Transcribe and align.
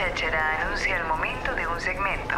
cháchara 0.00 0.62
anuncia 0.62 0.96
el 0.96 1.04
momento 1.04 1.54
de 1.54 1.66
un 1.66 1.78
segmento. 1.78 2.34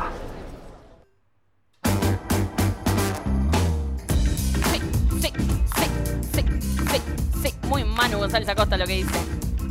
Sí, 4.72 4.80
sí, 5.20 5.32
sí, 5.76 5.86
sí, 6.32 6.44
sí, 6.90 7.02
sí. 7.40 7.54
Muy 7.68 7.84
Manu 7.84 8.18
González 8.18 8.48
Acosta 8.48 8.76
lo 8.76 8.84
que 8.84 8.94
dice. 8.94 9.14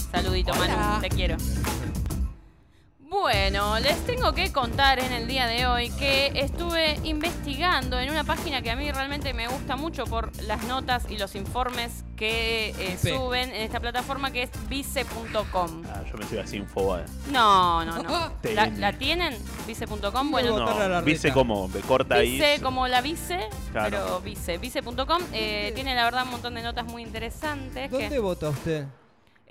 Saludito, 0.09 0.53
Manu, 0.55 1.01
te 1.01 1.09
quiero. 1.09 1.35
Bueno, 3.21 3.77
les 3.79 4.03
tengo 4.07 4.33
que 4.33 4.51
contar 4.51 4.97
en 4.97 5.13
el 5.13 5.27
día 5.27 5.45
de 5.45 5.67
hoy 5.67 5.91
que 5.91 6.31
estuve 6.33 6.99
investigando 7.03 7.99
en 7.99 8.09
una 8.09 8.23
página 8.23 8.63
que 8.63 8.71
a 8.71 8.75
mí 8.75 8.91
realmente 8.91 9.31
me 9.35 9.47
gusta 9.47 9.75
mucho 9.75 10.05
por 10.05 10.35
las 10.41 10.63
notas 10.63 11.05
y 11.07 11.17
los 11.19 11.35
informes 11.35 12.03
que 12.15 12.69
eh, 12.69 12.97
suben 12.97 13.49
en 13.49 13.61
esta 13.61 13.79
plataforma 13.79 14.31
que 14.31 14.43
es 14.43 14.49
vice.com. 14.67 15.83
Ah, 15.93 16.01
yo 16.11 16.17
me 16.17 16.25
sigo 16.25 16.41
así 16.41 16.57
Infobae. 16.57 17.05
No, 17.31 17.85
no, 17.85 18.01
no. 18.01 18.31
¿La, 18.55 18.65
la 18.67 18.93
tienen? 18.93 19.37
Vice.com. 19.67 20.31
Bueno, 20.31 20.57
No, 20.57 21.01
vice 21.03 21.31
como, 21.31 21.67
me 21.67 21.79
corta 21.81 22.15
ahí. 22.15 22.31
Vice 22.31 22.59
como 22.61 22.87
la 22.87 23.01
vice, 23.01 23.39
Claro. 23.71 23.89
pero 23.91 24.21
vice. 24.21 24.57
Vice.com 24.57 25.21
eh, 25.31 25.71
tiene 25.75 25.93
la 25.93 26.05
verdad 26.05 26.23
un 26.23 26.31
montón 26.31 26.55
de 26.55 26.63
notas 26.63 26.85
muy 26.85 27.03
interesantes. 27.03 27.91
¿Dónde 27.91 28.09
que- 28.09 28.19
vota 28.19 28.49
usted? 28.49 28.85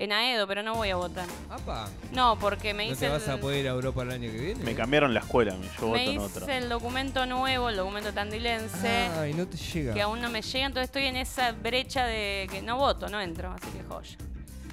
En 0.01 0.13
Aedo, 0.13 0.47
pero 0.47 0.63
no 0.63 0.75
voy 0.75 0.89
a 0.91 0.97
votar. 0.97 1.27
Apa. 1.51 1.89
No, 2.13 2.39
porque 2.39 2.73
me 2.75 2.87
¿No 2.87 2.93
hice 2.93 3.07
te 3.07 3.13
vas 3.13 3.25
el, 3.25 3.31
a 3.33 3.37
poder 3.39 3.61
ir 3.61 3.69
a 3.69 3.73
Europa 3.73 4.03
el 4.03 4.11
año 4.13 4.31
que 4.33 4.39
viene? 4.39 4.65
Me 4.65 4.75
cambiaron 4.75 5.13
la 5.15 5.21
escuela, 5.21 5.55
me- 5.55 5.67
yo 5.67 5.73
voto 5.87 5.93
me 5.93 6.05
en 6.05 6.11
hice 6.13 6.19
otra. 6.41 6.57
el 6.59 6.69
documento 6.69 7.27
nuevo, 7.27 7.69
el 7.69 7.77
documento 7.77 8.13
tandilense, 8.13 9.09
Ay, 9.19 9.35
no 9.35 9.47
te 9.47 9.57
llega. 9.57 9.93
que 9.95 10.01
aún 10.03 10.21
no 10.21 10.31
me 10.31 10.41
llega, 10.43 10.67
entonces 10.67 10.89
estoy 10.89 11.05
en 11.05 11.17
esa 11.17 11.53
brecha 11.53 12.05
de 12.07 12.49
que 12.51 12.63
no 12.63 12.77
voto, 12.79 13.09
no 13.09 13.21
entro, 13.21 13.53
así 13.53 13.67
que 13.77 13.83
joya. 13.85 14.17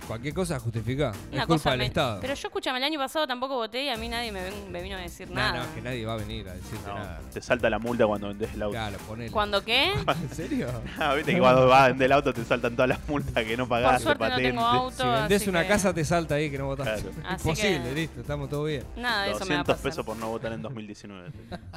Cualquier 0.08 0.34
cosa 0.34 0.58
justifica. 0.60 1.12
Una 1.32 1.42
es 1.42 1.46
culpa 1.48 1.48
cosa 1.48 1.70
del 1.72 1.80
me- 1.80 1.86
Estado. 1.88 2.20
Pero 2.22 2.34
yo 2.34 2.48
escúchame, 2.48 2.78
el 2.78 2.84
año 2.86 2.98
pasado 2.98 3.28
tampoco 3.28 3.56
voté 3.56 3.84
y 3.84 3.90
a 3.90 3.98
mí 3.98 4.08
nadie 4.08 4.32
me, 4.32 4.42
ven- 4.42 4.72
me 4.72 4.82
vino 4.82 4.96
a 4.96 5.00
decir 5.00 5.30
No, 5.30 5.36
nada. 5.36 5.58
no, 5.58 5.64
es 5.64 5.68
que 5.72 5.82
nadie 5.82 6.06
va 6.06 6.14
a 6.14 6.18
venir 6.18 6.48
a 6.48 6.54
decirte 6.54 6.88
No, 6.88 6.96
nada. 6.96 7.20
te 7.34 7.42
salta 7.42 7.70
la 7.70 7.78
multa 7.78 8.08
cuando 8.08 8.30
vendes 8.30 8.54
el 8.54 8.62
auto. 8.62 8.72
Claro, 8.74 8.98
ponele. 9.06 9.32
¿Cuándo 9.32 9.64
qué? 9.66 9.92
¿En 10.08 10.30
serio? 10.34 10.68
Ah, 11.00 11.14
Viste 11.14 11.34
que 11.34 11.40
cuando 11.40 11.68
vas 11.68 11.82
a 11.84 11.88
vender 11.90 12.06
el 12.06 12.12
auto 12.14 12.34
te 12.34 12.44
saltan 12.46 12.74
todas 12.76 12.90
las 12.90 13.08
multas 13.08 13.44
que 13.44 13.58
no 13.58 13.68
Por 13.68 13.78
pagaste, 13.82 14.04
suerte 14.04 14.24
no 14.24 14.30
patente. 14.30 14.50
tengo 14.50 14.66
auto. 14.66 15.04
Si 15.04 15.08
vendés 15.10 15.48
una 15.48 15.62
que- 15.64 15.68
casa 15.68 15.94
te 15.94 16.06
salta 16.06 16.36
ahí 16.36 16.50
que 16.50 16.58
no 16.58 16.68
votaste. 16.68 17.10
Claro. 17.10 17.32
Imposible, 17.38 17.84
que- 17.84 17.94
listo, 17.96 18.22
estamos 18.22 18.50
todo 18.50 18.64
bien. 18.64 18.86
Nada 18.96 19.24
de 19.26 19.32
eso 19.32 19.46
me 19.46 19.56
va 19.56 19.62
a 19.62 19.64
200 19.64 19.76
pasar. 19.76 19.84
pesos 19.84 20.06
por 20.06 20.16
no 20.18 20.30
votar 20.30 20.54
en 20.54 20.62
2019. 20.62 21.32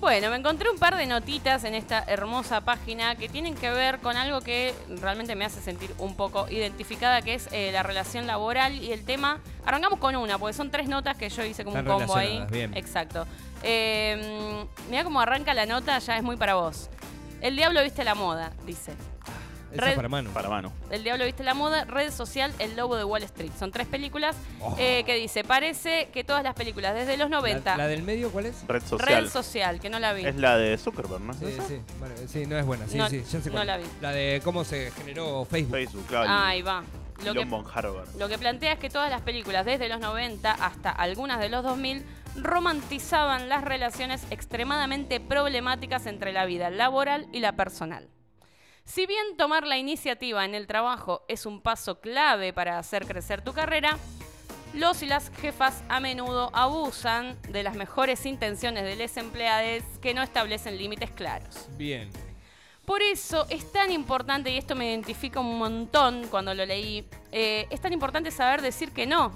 Bueno, 0.00 0.30
me 0.30 0.36
encontré 0.36 0.68
un 0.68 0.78
par 0.80 0.96
de 0.96 1.06
notitas 1.06 1.62
en 1.62 1.74
esta 1.74 2.02
hermosa 2.08 2.60
página 2.62 3.14
que 3.14 3.28
tienen 3.28 3.54
que 3.54 3.70
ver 3.70 4.00
con 4.00 4.16
algo 4.16 4.40
que 4.40 4.74
realmente 5.00 5.36
me 5.36 5.44
hace 5.44 5.60
sentir 5.60 5.94
un 5.98 6.16
poco 6.16 6.48
identificada, 6.50 7.22
que 7.22 7.34
es 7.34 7.48
la 7.72 7.82
relación 7.82 8.26
laboral 8.26 8.74
y 8.82 8.92
el 8.92 9.04
tema. 9.04 9.40
Arrancamos 9.64 9.98
con 9.98 10.14
una, 10.16 10.38
porque 10.38 10.52
son 10.54 10.70
tres 10.70 10.88
notas 10.88 11.16
que 11.16 11.28
yo 11.28 11.44
hice 11.44 11.64
como 11.64 11.76
Están 11.78 11.92
un 11.92 11.98
combo 12.00 12.16
ahí. 12.16 12.44
bien. 12.50 12.76
Exacto. 12.76 13.26
Eh, 13.62 14.64
mira 14.90 15.04
cómo 15.04 15.20
arranca 15.20 15.54
la 15.54 15.66
nota, 15.66 15.98
ya 15.98 16.16
es 16.16 16.22
muy 16.22 16.36
para 16.36 16.54
vos. 16.54 16.90
El 17.40 17.56
diablo 17.56 17.82
viste 17.82 18.04
la 18.04 18.14
moda, 18.14 18.52
dice. 18.66 18.92
Esa 19.72 19.80
Red- 19.80 19.90
es 19.92 19.96
para 19.96 20.08
mano. 20.10 20.30
Para 20.34 20.48
mano. 20.50 20.70
El 20.90 21.02
Diablo 21.02 21.24
Viste 21.24 21.42
la 21.42 21.54
Moda, 21.54 21.86
Red 21.86 22.12
Social, 22.12 22.52
El 22.58 22.76
Lobo 22.76 22.94
de 22.96 23.04
Wall 23.04 23.22
Street. 23.22 23.52
Son 23.58 23.70
tres 23.72 23.86
películas 23.86 24.36
Oh. 24.60 24.76
eh, 24.78 25.02
que 25.06 25.14
dice, 25.14 25.44
parece 25.44 26.10
que 26.12 26.24
todas 26.24 26.44
las 26.44 26.52
películas 26.54 26.94
desde 26.94 27.16
los 27.16 27.30
90, 27.30 27.70
La, 27.70 27.84
la 27.84 27.86
del 27.86 28.02
medio 28.02 28.30
cuál 28.30 28.44
es? 28.44 28.66
Red 28.68 28.82
social. 28.82 29.08
Red 29.22 29.30
Social, 29.30 29.80
que 29.80 29.88
no 29.88 29.98
la 29.98 30.12
vi. 30.12 30.26
Es 30.26 30.36
la 30.36 30.58
de 30.58 30.76
Zuckerberg, 30.76 31.22
¿no 31.22 31.32
Sí, 31.32 31.46
esa? 31.46 31.66
sí, 31.66 31.80
bueno, 31.98 32.14
sí, 32.28 32.44
no 32.44 32.58
es 32.58 32.66
buena. 32.66 32.86
Sí, 32.86 32.98
No- 32.98 33.08
sí, 33.08 33.22
ya 33.22 33.40
sé 33.40 33.48
no 33.48 33.52
cuál. 33.54 33.66
la 33.66 33.78
vi. 33.78 33.84
La 34.02 34.10
de 34.10 34.42
cómo 34.44 34.62
se 34.62 34.90
generó 34.90 35.46
Facebook. 35.46 35.72
Facebook, 35.78 36.06
claro. 36.06 36.26
Ahí 36.30 36.60
va. 36.60 36.82
Lo 37.24 37.34
que, 37.34 37.46
lo 38.18 38.28
que 38.28 38.38
plantea 38.38 38.72
es 38.72 38.78
que 38.78 38.90
todas 38.90 39.10
las 39.10 39.22
películas 39.22 39.64
desde 39.64 39.88
los 39.88 40.00
90 40.00 40.50
hasta 40.50 40.90
algunas 40.90 41.40
de 41.40 41.48
los 41.48 41.62
2000 41.62 42.04
romantizaban 42.36 43.48
las 43.48 43.62
relaciones 43.62 44.24
extremadamente 44.30 45.20
problemáticas 45.20 46.06
entre 46.06 46.32
la 46.32 46.46
vida 46.46 46.70
laboral 46.70 47.28
y 47.32 47.40
la 47.40 47.52
personal. 47.52 48.08
Si 48.84 49.06
bien 49.06 49.36
tomar 49.36 49.66
la 49.66 49.78
iniciativa 49.78 50.44
en 50.44 50.54
el 50.54 50.66
trabajo 50.66 51.24
es 51.28 51.46
un 51.46 51.60
paso 51.60 52.00
clave 52.00 52.52
para 52.52 52.78
hacer 52.78 53.06
crecer 53.06 53.42
tu 53.42 53.52
carrera, 53.52 53.96
los 54.74 55.02
y 55.02 55.06
las 55.06 55.30
jefas 55.30 55.82
a 55.88 56.00
menudo 56.00 56.50
abusan 56.54 57.36
de 57.50 57.62
las 57.62 57.76
mejores 57.76 58.26
intenciones 58.26 58.84
de 58.84 58.96
los 58.96 59.16
empleados 59.16 59.84
que 60.00 60.14
no 60.14 60.22
establecen 60.22 60.78
límites 60.78 61.10
claros. 61.10 61.68
Bien. 61.76 62.10
Por 62.86 63.00
eso 63.02 63.46
es 63.48 63.70
tan 63.72 63.92
importante, 63.92 64.50
y 64.50 64.58
esto 64.58 64.74
me 64.74 64.88
identifica 64.90 65.38
un 65.40 65.56
montón 65.58 66.26
cuando 66.28 66.52
lo 66.54 66.66
leí, 66.66 67.06
eh, 67.30 67.66
es 67.70 67.80
tan 67.80 67.92
importante 67.92 68.30
saber 68.30 68.60
decir 68.60 68.90
que 68.92 69.06
no. 69.06 69.32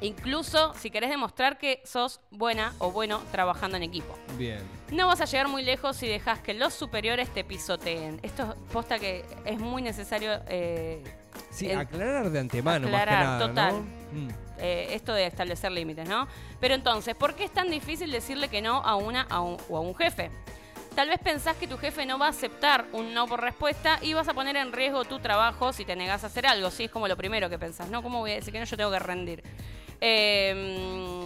Incluso 0.00 0.74
si 0.74 0.90
querés 0.90 1.08
demostrar 1.10 1.56
que 1.58 1.80
sos 1.84 2.20
buena 2.30 2.74
o 2.78 2.90
bueno 2.90 3.20
trabajando 3.32 3.76
en 3.76 3.84
equipo. 3.84 4.18
Bien. 4.36 4.58
No 4.90 5.06
vas 5.06 5.20
a 5.20 5.24
llegar 5.24 5.48
muy 5.48 5.62
lejos 5.62 5.96
si 5.96 6.06
dejas 6.06 6.40
que 6.40 6.52
los 6.52 6.74
superiores 6.74 7.28
te 7.32 7.44
pisoteen. 7.44 8.18
Esto 8.22 8.42
es 8.42 8.72
posta 8.72 8.98
que 8.98 9.24
es 9.44 9.58
muy 9.58 9.80
necesario 9.82 10.40
eh, 10.48 11.02
Sí, 11.50 11.70
aclarar 11.70 12.30
de 12.30 12.40
antemano 12.40 12.86
aclarar, 12.88 13.08
más 13.08 13.18
que 13.18 13.24
nada, 13.24 13.48
total. 13.48 13.72
¿no? 14.12 14.20
Mm. 14.20 14.28
eh, 14.58 14.88
esto 14.90 15.12
de 15.14 15.26
establecer 15.26 15.70
límites, 15.72 16.08
¿no? 16.08 16.26
Pero 16.60 16.74
entonces, 16.74 17.14
¿por 17.14 17.34
qué 17.34 17.44
es 17.44 17.52
tan 17.52 17.70
difícil 17.70 18.10
decirle 18.10 18.48
que 18.48 18.60
no 18.60 18.76
a 18.78 18.96
una 18.96 19.22
a 19.22 19.40
un- 19.40 19.56
o 19.68 19.76
a 19.76 19.80
un 19.80 19.94
jefe? 19.94 20.30
Tal 20.94 21.08
vez 21.08 21.18
pensás 21.18 21.56
que 21.56 21.66
tu 21.66 21.76
jefe 21.76 22.06
no 22.06 22.18
va 22.18 22.26
a 22.26 22.30
aceptar 22.30 22.86
un 22.92 23.14
no 23.14 23.26
por 23.26 23.40
respuesta 23.40 23.98
y 24.00 24.14
vas 24.14 24.28
a 24.28 24.34
poner 24.34 24.54
en 24.56 24.72
riesgo 24.72 25.04
tu 25.04 25.18
trabajo 25.18 25.72
si 25.72 25.84
te 25.84 25.96
negas 25.96 26.22
a 26.22 26.28
hacer 26.28 26.46
algo. 26.46 26.70
Sí, 26.70 26.84
es 26.84 26.90
como 26.90 27.08
lo 27.08 27.16
primero 27.16 27.50
que 27.50 27.58
pensás, 27.58 27.88
¿no? 27.88 28.00
¿Cómo 28.02 28.20
voy 28.20 28.30
a 28.30 28.34
decir 28.36 28.52
que 28.52 28.60
no? 28.60 28.64
Yo 28.64 28.76
tengo 28.76 28.92
que 28.92 29.00
rendir. 29.00 29.42
Eh, 30.00 31.23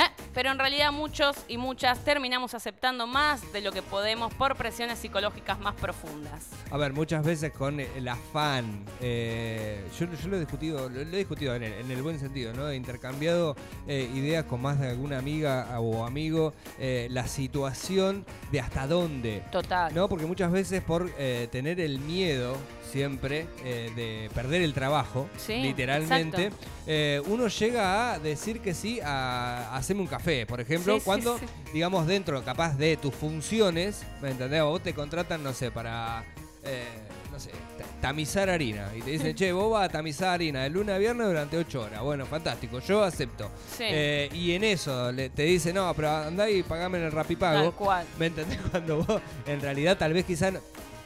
eh, 0.00 0.10
pero 0.32 0.50
en 0.50 0.58
realidad 0.58 0.92
muchos 0.92 1.36
y 1.48 1.56
muchas 1.56 1.98
terminamos 2.04 2.54
aceptando 2.54 3.06
más 3.06 3.52
de 3.52 3.60
lo 3.60 3.72
que 3.72 3.82
podemos 3.82 4.32
por 4.34 4.56
presiones 4.56 4.98
psicológicas 4.98 5.58
más 5.60 5.74
profundas. 5.74 6.48
A 6.70 6.76
ver, 6.76 6.92
muchas 6.92 7.24
veces 7.24 7.52
con 7.52 7.80
el 7.80 8.08
afán, 8.08 8.84
eh, 9.00 9.84
yo, 9.98 10.06
yo 10.06 10.28
lo 10.28 10.36
he 10.36 10.40
discutido, 10.40 10.88
lo, 10.88 11.04
lo 11.04 11.14
he 11.14 11.18
discutido 11.18 11.54
en 11.54 11.64
el, 11.64 11.72
en 11.72 11.90
el 11.90 12.02
buen 12.02 12.18
sentido, 12.18 12.52
¿no? 12.52 12.68
He 12.68 12.76
intercambiado 12.76 13.56
eh, 13.86 14.08
ideas 14.14 14.44
con 14.44 14.62
más 14.62 14.78
de 14.78 14.88
alguna 14.88 15.18
amiga 15.18 15.78
o 15.80 16.04
amigo, 16.04 16.52
la 16.78 17.26
situación 17.26 18.24
de 18.50 18.60
hasta 18.60 18.86
dónde, 18.86 19.42
Total. 19.52 19.94
¿no? 19.94 20.08
Porque 20.08 20.26
muchas 20.26 20.50
veces 20.50 20.82
por 20.82 21.10
tener 21.10 21.80
el 21.80 21.98
miedo 22.00 22.56
siempre 22.90 23.46
eh, 23.64 23.90
de 23.94 24.30
perder 24.34 24.62
el 24.62 24.74
trabajo, 24.74 25.28
Sí, 25.36 25.54
literalmente, 25.62 26.50
eh, 26.86 27.20
uno 27.26 27.48
llega 27.48 28.12
a 28.12 28.18
decir 28.18 28.60
que 28.60 28.74
sí 28.74 29.00
a, 29.02 29.74
hacerme 29.76 30.02
un 30.02 30.08
café, 30.08 30.46
por 30.46 30.60
ejemplo, 30.60 30.96
Sí, 30.96 31.02
cuando, 31.04 31.38
sí. 31.38 31.44
digamos, 31.72 32.06
dentro 32.06 32.42
capaz 32.44 32.76
de 32.76 32.96
tus 32.96 33.14
funciones, 33.14 34.02
¿me 34.20 34.30
entendés? 34.30 34.62
Vos 34.62 34.82
te 34.82 34.92
contratan, 34.94 35.42
no 35.42 35.52
sé, 35.52 35.70
para, 35.70 36.24
eh, 36.64 36.84
no 37.32 37.38
sé, 37.38 37.50
ta- 37.78 37.84
tamizar 38.00 38.50
harina. 38.50 38.88
Y 38.96 39.02
te 39.02 39.10
dicen, 39.12 39.34
che, 39.36 39.52
vos 39.52 39.70
vas 39.72 39.84
a 39.88 39.88
tamizar 39.88 40.30
harina 40.30 40.62
de 40.64 40.70
lunes 40.70 40.94
a 40.94 40.98
viernes 40.98 41.26
durante 41.26 41.56
8 41.56 41.82
horas. 41.82 42.02
Bueno, 42.02 42.26
fantástico, 42.26 42.80
yo 42.80 43.02
acepto. 43.04 43.50
Sí. 43.76 43.84
Eh, 43.86 44.28
y 44.34 44.52
en 44.52 44.64
eso 44.64 45.12
le- 45.12 45.30
te 45.30 45.44
dice, 45.44 45.72
no, 45.72 45.92
pero 45.94 46.10
andá 46.10 46.50
y 46.50 46.62
pagame 46.62 46.98
en 46.98 47.04
el 47.04 47.12
rapipago. 47.12 47.62
Tal 47.62 47.72
cual. 47.72 48.06
¿Me 48.18 48.26
entendés? 48.26 48.58
Cuando 48.70 49.04
vos, 49.04 49.22
en 49.46 49.60
realidad, 49.60 49.96
tal 49.96 50.12
vez 50.12 50.24
quizá... 50.24 50.50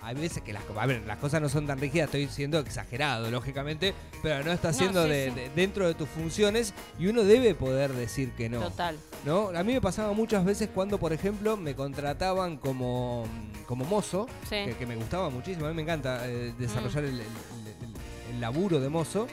hay 0.05 0.15
veces 0.15 0.43
que 0.43 0.53
las, 0.53 0.63
a 0.77 0.87
ver, 0.87 1.03
las 1.07 1.19
cosas 1.19 1.41
no 1.41 1.49
son 1.49 1.67
tan 1.67 1.79
rígidas, 1.81 2.07
estoy 2.07 2.27
siendo 2.29 2.59
exagerado, 2.59 3.31
lógicamente, 3.31 3.95
pero 4.23 4.45
no 4.45 4.53
está 4.53 4.69
No, 4.73 4.79
siendo 4.79 5.03
sí, 5.05 5.09
de- 5.11 5.29
sí. 5.31 5.35
de- 5.35 5.51
dentro 5.51 5.87
de 5.89 5.95
tus 5.95 6.09
funciones 6.09 6.75
y 6.99 7.07
uno 7.07 7.25
debe 7.25 7.55
poder 7.55 7.93
decir 7.93 8.33
que 8.33 8.49
no. 8.49 8.61
Total. 8.61 8.97
¿no? 9.25 9.49
A 9.49 9.63
mí 9.65 9.73
me 9.73 9.81
pasaba 9.81 10.13
muchas 10.13 10.45
veces 10.45 10.69
cuando, 10.75 10.99
por 10.99 11.13
ejemplo, 11.13 11.57
me 11.57 11.75
contrataban 11.75 12.57
como, 12.59 13.27
como 13.67 13.85
mozo, 13.87 14.27
Sí. 14.43 14.57
que, 14.67 14.77
que 14.79 14.87
me 14.87 14.97
gustaba 14.97 15.31
muchísimo, 15.31 15.67
a 15.67 15.71
mí 15.71 15.75
me 15.75 15.83
encanta 15.83 16.29
eh, 16.29 16.53
desarrollar 16.59 17.03
Mm. 17.05 17.07
el, 17.07 17.15
el- 17.15 17.21
el- 17.21 18.35
el 18.35 18.41
laburo 18.41 18.81
de 18.81 18.89
mozo, 18.89 19.27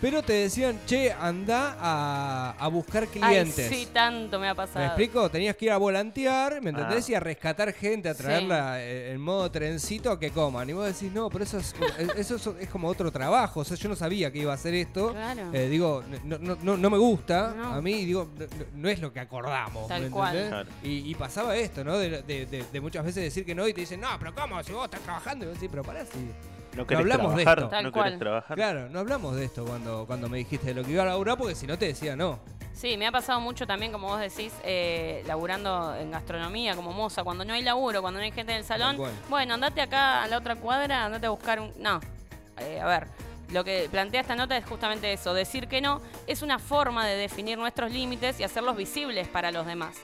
pero 0.00 0.22
te 0.22 0.32
decían, 0.34 0.78
che, 0.86 1.10
anda 1.12 1.76
a, 1.80 2.54
a 2.58 2.68
buscar 2.68 3.06
clientes. 3.08 3.70
Ay, 3.70 3.78
sí, 3.84 3.88
tanto 3.92 4.38
me 4.38 4.48
ha 4.48 4.54
pasado. 4.54 4.80
¿Me 4.80 4.86
explico? 4.86 5.30
Tenías 5.30 5.56
que 5.56 5.64
ir 5.66 5.70
a 5.72 5.78
volantear, 5.78 6.60
¿me 6.60 6.70
entendés? 6.70 7.06
Ah. 7.08 7.12
Y 7.12 7.14
a 7.14 7.20
rescatar 7.20 7.72
gente, 7.72 8.08
a 8.08 8.14
traerla 8.14 8.82
eh, 8.82 9.12
en 9.12 9.20
modo 9.20 9.50
trencito 9.50 10.10
a 10.10 10.20
que 10.20 10.30
coman. 10.30 10.68
Y 10.68 10.72
vos 10.74 10.86
decís, 10.86 11.10
no, 11.12 11.30
pero 11.30 11.44
eso 11.44 11.58
es, 11.58 11.74
eso 12.16 12.36
es, 12.36 12.46
es 12.60 12.68
como 12.68 12.88
otro 12.88 13.10
trabajo. 13.10 13.60
O 13.60 13.64
sea, 13.64 13.76
yo 13.76 13.88
no 13.88 13.96
sabía 13.96 14.30
que 14.30 14.38
iba 14.40 14.52
a 14.52 14.56
hacer 14.56 14.74
esto. 14.74 15.12
Claro. 15.12 15.50
Eh, 15.52 15.68
digo, 15.68 16.02
no, 16.24 16.38
no, 16.38 16.56
no, 16.62 16.76
no 16.76 16.90
me 16.90 16.98
gusta 16.98 17.54
No. 17.56 17.74
a 17.74 17.80
mí, 17.82 17.92
y 17.92 18.04
digo, 18.04 18.28
no, 18.74 18.88
es 18.88 19.00
lo 19.00 19.12
que 19.12 19.20
acordamos. 19.20 19.88
Tal 19.88 20.02
¿me 20.02 20.10
cual. 20.10 20.46
Claro. 20.48 20.68
Y, 20.82 21.10
y 21.10 21.14
pasaba 21.14 21.56
esto, 21.56 21.82
¿no? 21.84 21.96
De, 21.98 22.22
de- 22.22 22.46
de- 22.46 22.64
de 22.70 22.80
muchas 22.80 23.04
veces 23.04 23.22
decir 23.24 23.44
que 23.46 23.54
no 23.54 23.66
y 23.66 23.72
te 23.72 23.80
dicen, 23.80 24.00
no, 24.00 24.08
pero 24.18 24.34
¿cómo? 24.34 24.62
Si 24.62 24.72
vos 24.72 24.84
estás 24.84 25.00
trabajando. 25.00 25.44
Y 25.44 25.48
vos 25.48 25.54
decís, 25.56 25.70
pero 25.70 25.82
pará, 25.82 26.04
si. 26.04 26.10
No 26.76 26.86
querés 26.86 27.00
hablamos 27.00 27.36
de 27.36 27.42
trabajar, 27.42 27.58
esto. 27.58 27.70
Tal 27.70 27.84
no 27.84 27.92
cual. 27.92 28.04
querés 28.04 28.18
trabajar. 28.18 28.56
Claro, 28.56 28.88
no 28.90 28.98
hablamos 28.98 29.34
de 29.36 29.44
esto 29.44 29.64
cuando, 29.64 30.06
cuando 30.06 30.28
me 30.28 30.38
dijiste 30.38 30.68
de 30.68 30.74
lo 30.74 30.84
que 30.84 30.92
iba 30.92 31.02
a 31.02 31.06
laburar, 31.06 31.36
porque 31.38 31.54
si 31.54 31.66
no 31.66 31.78
te 31.78 31.86
decía 31.86 32.14
no. 32.16 32.38
Sí, 32.74 32.98
me 32.98 33.06
ha 33.06 33.12
pasado 33.12 33.40
mucho 33.40 33.66
también, 33.66 33.90
como 33.90 34.08
vos 34.08 34.20
decís, 34.20 34.52
eh, 34.62 35.22
laburando 35.26 35.96
en 35.96 36.10
gastronomía 36.10 36.76
como 36.76 36.92
moza. 36.92 37.24
Cuando 37.24 37.42
no 37.44 37.54
hay 37.54 37.62
laburo, 37.62 38.02
cuando 38.02 38.20
no 38.20 38.24
hay 38.24 38.32
gente 38.32 38.52
en 38.52 38.58
el 38.58 38.64
salón, 38.64 38.98
bueno, 39.30 39.54
andate 39.54 39.80
acá 39.80 40.22
a 40.22 40.28
la 40.28 40.36
otra 40.36 40.56
cuadra, 40.56 41.06
andate 41.06 41.26
a 41.26 41.30
buscar 41.30 41.58
un... 41.60 41.72
No, 41.78 42.00
Eh, 42.58 42.78
a 42.80 42.86
ver, 42.86 43.06
Lo 43.52 43.64
que 43.64 43.88
plantea 43.90 44.20
esta 44.20 44.34
nota 44.34 44.56
es 44.56 44.64
justamente 44.66 45.12
eso, 45.12 45.32
decir 45.32 45.68
que 45.68 45.80
no 45.80 46.00
es 46.26 46.42
una 46.42 46.58
forma 46.58 47.06
de 47.06 47.16
definir 47.16 47.56
nuestros 47.56 47.92
límites 47.92 48.40
y 48.40 48.44
hacerlos 48.44 48.76
visibles 48.76 49.28
para 49.28 49.50
los 49.52 49.64
demás. 49.66 49.96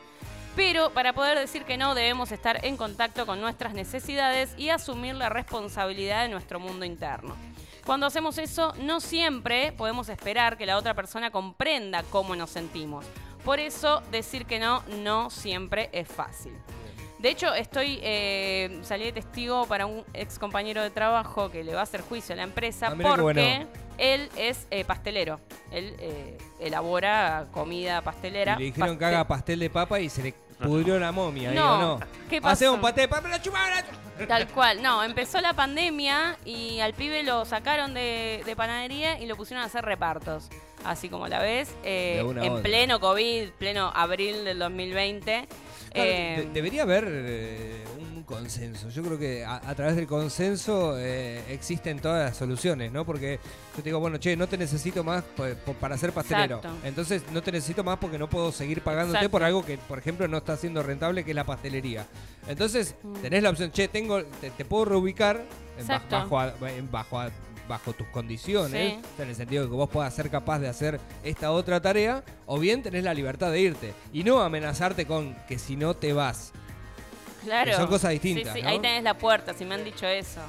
Pero 0.55 0.91
para 0.91 1.15
poder 1.15 1.39
decir 1.39 1.65
que 1.65 1.77
no 1.77 1.95
debemos 1.95 2.31
estar 2.31 2.65
en 2.65 2.77
contacto 2.77 3.25
con 3.27 3.41
nuestras 3.41 3.73
necesidades 3.73 4.53
y 4.59 4.69
asumir 4.69 5.15
la 5.15 5.29
responsabilidad 5.29 6.23
de 6.23 6.29
nuestro 6.29 6.61
mundo 6.61 6.85
interno. 6.85 7.35
Cuando 7.87 8.07
hacemos 8.07 8.39
eso, 8.39 8.75
no 8.81 9.01
siempre 9.01 9.73
podemos 9.73 10.09
esperar 10.09 10.57
que 10.57 10.67
la 10.67 10.77
otra 10.77 10.95
persona 10.95 11.31
comprenda 11.31 12.05
cómo 12.11 12.37
nos 12.37 12.51
sentimos. 12.51 13.05
Por 13.45 13.59
eso, 13.59 14.03
decir 14.13 14.47
que 14.47 14.61
no 14.61 14.83
no 15.03 15.31
siempre 15.31 15.89
es 15.93 16.07
fácil. 16.07 16.53
De 17.19 17.31
hecho, 17.31 17.55
estoy 17.55 17.99
eh, 18.03 18.81
salí 18.83 19.05
de 19.05 19.13
testigo 19.13 19.67
para 19.67 19.87
un 19.87 20.05
ex 20.13 20.39
compañero 20.39 20.83
de 20.83 20.91
trabajo 20.91 21.51
que 21.51 21.65
le 21.65 21.73
va 21.73 21.81
a 21.81 21.83
hacer 21.85 22.03
juicio 22.03 22.35
a 22.35 22.37
la 22.37 22.43
empresa 22.43 22.89
Ah, 22.89 22.97
porque 23.01 23.23
bueno. 23.23 23.69
Él 23.99 24.29
es 24.37 24.67
eh, 24.71 24.85
pastelero. 24.85 25.41
Él 25.71 25.95
eh, 25.99 26.39
elabora 26.61 27.47
comida 27.53 28.03
pastelera. 28.03 28.55
Y 28.57 28.59
le 28.61 28.65
dijeron 28.67 28.99
que 28.99 29.05
haga 29.05 29.27
pastel 29.29 29.59
de 29.61 29.71
papa 29.71 30.01
y 30.01 30.09
se 30.09 30.23
le 30.23 30.35
pudrió 30.63 30.99
la 30.99 31.13
momia. 31.13 31.51
No, 31.53 31.77
Digo, 31.79 31.99
no. 31.99 32.01
¿qué 32.31 32.41
pasó? 32.41 32.53
Hace 32.53 32.71
un 32.71 32.81
pastel 32.81 33.05
de 33.05 33.09
papa, 33.09 33.29
la 33.29 33.41
chupaba. 33.43 33.67
Tal 34.29 34.49
cual. 34.55 34.83
No, 34.83 35.03
empezó 35.03 35.41
la 35.41 35.55
pandemia 35.55 36.37
y 36.45 36.81
al 36.81 36.95
pibe 36.95 37.23
lo 37.23 37.45
sacaron 37.45 37.95
de, 37.95 38.43
de 38.47 38.57
panadería 38.57 39.19
y 39.21 39.27
lo 39.27 39.37
pusieron 39.37 39.63
a 39.63 39.67
hacer 39.67 39.85
repartos. 39.85 40.49
Así 40.85 41.09
como 41.09 41.29
la 41.29 41.39
ves, 41.39 41.73
eh, 41.85 42.19
en 42.19 42.27
onda. 42.49 42.63
pleno 42.63 42.99
COVID, 42.99 43.51
pleno 43.51 43.93
abril 43.95 44.45
del 44.45 44.59
2020. 44.59 45.23
Claro, 45.23 45.47
eh, 46.11 46.37
de- 46.47 46.53
debería 46.53 46.83
haber 46.83 47.05
eh, 47.09 47.85
un 48.23 48.37
consenso. 48.37 48.89
Yo 48.89 49.03
creo 49.03 49.19
que 49.19 49.45
a, 49.45 49.57
a 49.57 49.75
través 49.75 49.97
del 49.97 50.07
consenso 50.07 50.97
eh, 50.99 51.43
existen 51.53 51.99
todas 52.01 52.29
las 52.31 52.37
soluciones, 52.37 52.93
¿no? 52.93 53.05
Porque 53.05 53.41
yo 53.77 53.83
te 53.83 53.83
digo, 53.83 53.99
bueno, 53.99 54.19
che, 54.19 54.37
no 54.37 54.47
te 54.47 54.57
necesito 54.57 55.03
más 55.03 55.23
pa- 55.37 55.55
pa- 55.67 55.73
para 55.73 55.99
ser 55.99 56.13
pastelero. 56.13 56.57
Exacto. 56.57 56.79
Entonces 56.87 57.23
no 57.33 57.43
te 57.43 57.51
necesito 57.53 57.83
más 57.85 57.99
porque 57.99 58.19
no 58.19 58.29
puedo 58.31 58.53
seguir 58.53 58.81
pagándote 58.83 59.19
Exacto. 59.19 59.31
por 59.33 59.43
algo 59.43 59.65
que, 59.65 59.77
por 59.79 59.99
ejemplo, 59.99 60.29
no 60.29 60.39
está 60.39 60.57
siendo 60.57 60.83
rentable, 60.83 61.25
que 61.25 61.33
es 61.33 61.37
la 61.37 61.45
pastelería. 61.45 62.07
Entonces 62.47 62.95
Mm. 63.03 63.15
tenés 63.23 63.43
la 63.43 63.51
opción, 63.51 63.73
che, 63.73 63.89
tengo, 63.89 64.23
te, 64.25 64.51
te 64.51 64.65
puedo 64.65 64.85
reubicar 64.85 65.43
en 65.79 65.87
bajo, 65.87 66.39
a- 66.39 66.55
en 66.71 66.91
bajo, 66.91 67.19
a- 67.21 67.31
bajo 67.69 67.93
tus 67.93 68.07
condiciones, 68.09 68.93
Sí. 68.93 68.99
o 69.01 69.17
sea, 69.17 69.25
en 69.25 69.31
el 69.31 69.37
sentido 69.37 69.63
de 69.65 69.69
que 69.71 69.75
vos 69.77 69.89
puedas 69.89 70.13
ser 70.15 70.29
capaz 70.31 70.59
de 70.59 70.69
hacer 70.69 71.01
esta 71.25 71.53
otra 71.53 71.81
tarea, 71.81 72.23
o 72.47 72.59
bien 72.59 72.83
tenés 72.83 73.05
la 73.05 73.15
libertad 73.15 73.51
de 73.51 73.61
irte 73.61 73.95
y 74.13 74.25
no 74.25 74.43
amenazarte 74.43 75.07
con 75.07 75.35
que 75.49 75.59
si 75.59 75.77
no 75.77 75.95
te 75.95 76.13
vas. 76.13 76.53
Claro. 77.43 77.77
son 77.77 77.87
cosas 77.87 78.11
distintas, 78.13 78.53
Sí, 78.53 78.61
sí, 78.61 78.63
¿no? 78.63 78.69
ahí 78.69 78.79
tenés 78.79 79.03
la 79.03 79.15
puerta, 79.15 79.55
si 79.55 79.65
me 79.65 79.75
han 79.75 79.85
dicho 79.85 80.07
eso. 80.07 80.41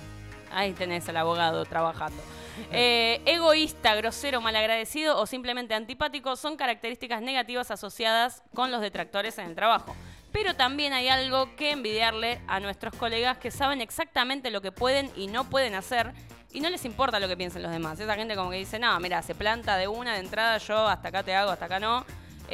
Ahí 0.52 0.74
tenés 0.74 1.08
al 1.10 1.18
abogado 1.18 1.66
trabajando. 1.66 2.22
Eh, 2.72 3.20
egoísta, 3.26 3.96
grosero, 3.96 4.40
malagradecido 4.40 5.20
o 5.20 5.26
simplemente 5.26 5.74
antipático 5.74 6.36
son 6.36 6.56
características 6.56 7.20
negativas 7.20 7.72
asociadas 7.72 8.44
con 8.54 8.70
los 8.70 8.80
detractores 8.80 9.40
en 9.40 9.48
el 9.48 9.56
trabajo. 9.56 9.96
Pero 10.32 10.56
también 10.56 10.94
hay 10.94 11.08
algo 11.08 11.56
que 11.56 11.72
envidiarle 11.72 12.42
a 12.48 12.60
nuestros 12.60 12.94
colegas 12.94 13.40
que 13.40 13.50
saben 13.50 13.82
exactamente 13.82 14.52
lo 14.52 14.62
que 14.62 14.72
pueden 14.72 15.10
y 15.16 15.26
no 15.26 15.50
pueden 15.50 15.74
hacer 15.74 16.14
y 16.52 16.60
no 16.60 16.70
les 16.70 16.86
importa 16.86 17.20
lo 17.20 17.28
que 17.28 17.36
piensen 17.36 17.64
los 17.64 17.72
demás. 17.72 18.00
Esa 18.00 18.16
gente 18.16 18.36
como 18.36 18.52
que 18.52 18.58
dice, 18.58 18.78
no, 18.78 18.98
mira, 19.00 19.22
se 19.24 19.34
planta 19.34 19.76
de 19.76 19.88
una 19.88 20.14
de 20.14 20.20
entrada, 20.20 20.60
yo 20.60 20.88
hasta 20.88 21.08
acá 21.08 21.24
te 21.24 21.34
hago, 21.34 21.52
hasta 21.52 21.66
acá 21.66 21.80
no. 21.80 22.06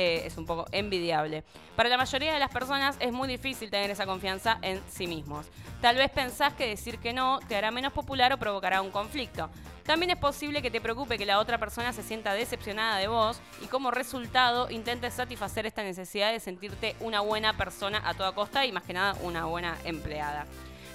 Eh, 0.01 0.25
es 0.25 0.37
un 0.37 0.45
poco 0.45 0.65
envidiable. 0.71 1.43
Para 1.75 1.89
la 1.89 1.97
mayoría 1.97 2.33
de 2.33 2.39
las 2.39 2.51
personas 2.51 2.95
es 3.01 3.11
muy 3.11 3.27
difícil 3.27 3.69
tener 3.69 3.91
esa 3.91 4.05
confianza 4.05 4.57
en 4.61 4.81
sí 4.89 5.07
mismos. 5.07 5.47
Tal 5.81 5.97
vez 5.97 6.09
pensás 6.09 6.53
que 6.53 6.65
decir 6.65 6.99
que 6.99 7.11
no 7.11 7.41
te 7.49 7.57
hará 7.57 7.69
menos 7.69 7.91
popular 7.91 8.31
o 8.31 8.37
provocará 8.37 8.81
un 8.81 8.91
conflicto. 8.91 9.49
También 9.83 10.11
es 10.11 10.15
posible 10.15 10.61
que 10.61 10.71
te 10.71 10.79
preocupe 10.79 11.17
que 11.17 11.25
la 11.25 11.37
otra 11.37 11.57
persona 11.57 11.91
se 11.91 12.01
sienta 12.01 12.33
decepcionada 12.33 12.97
de 12.97 13.09
vos 13.09 13.41
y 13.61 13.67
como 13.67 13.91
resultado 13.91 14.69
intentes 14.69 15.15
satisfacer 15.15 15.65
esta 15.65 15.83
necesidad 15.83 16.31
de 16.31 16.39
sentirte 16.39 16.95
una 17.01 17.19
buena 17.19 17.57
persona 17.57 18.01
a 18.05 18.13
toda 18.13 18.31
costa 18.31 18.65
y 18.65 18.71
más 18.71 18.83
que 18.83 18.93
nada 18.93 19.17
una 19.21 19.47
buena 19.47 19.77
empleada. 19.83 20.45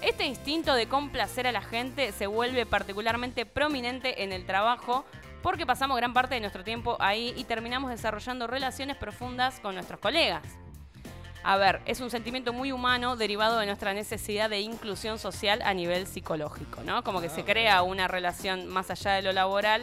Este 0.00 0.24
instinto 0.24 0.74
de 0.74 0.88
complacer 0.88 1.46
a 1.46 1.52
la 1.52 1.60
gente 1.60 2.10
se 2.12 2.26
vuelve 2.26 2.64
particularmente 2.64 3.44
prominente 3.44 4.22
en 4.22 4.32
el 4.32 4.46
trabajo 4.46 5.04
porque 5.44 5.66
pasamos 5.66 5.98
gran 5.98 6.14
parte 6.14 6.36
de 6.36 6.40
nuestro 6.40 6.64
tiempo 6.64 6.96
ahí 7.00 7.34
y 7.36 7.44
terminamos 7.44 7.90
desarrollando 7.90 8.46
relaciones 8.46 8.96
profundas 8.96 9.60
con 9.60 9.74
nuestros 9.74 10.00
colegas. 10.00 10.42
A 11.42 11.58
ver, 11.58 11.82
es 11.84 12.00
un 12.00 12.08
sentimiento 12.08 12.54
muy 12.54 12.72
humano 12.72 13.14
derivado 13.14 13.58
de 13.58 13.66
nuestra 13.66 13.92
necesidad 13.92 14.48
de 14.48 14.60
inclusión 14.60 15.18
social 15.18 15.60
a 15.60 15.74
nivel 15.74 16.06
psicológico, 16.06 16.82
¿no? 16.82 17.04
Como 17.04 17.20
que 17.20 17.28
se 17.28 17.44
crea 17.44 17.82
una 17.82 18.08
relación 18.08 18.68
más 18.68 18.90
allá 18.90 19.10
de 19.12 19.20
lo 19.20 19.32
laboral 19.32 19.82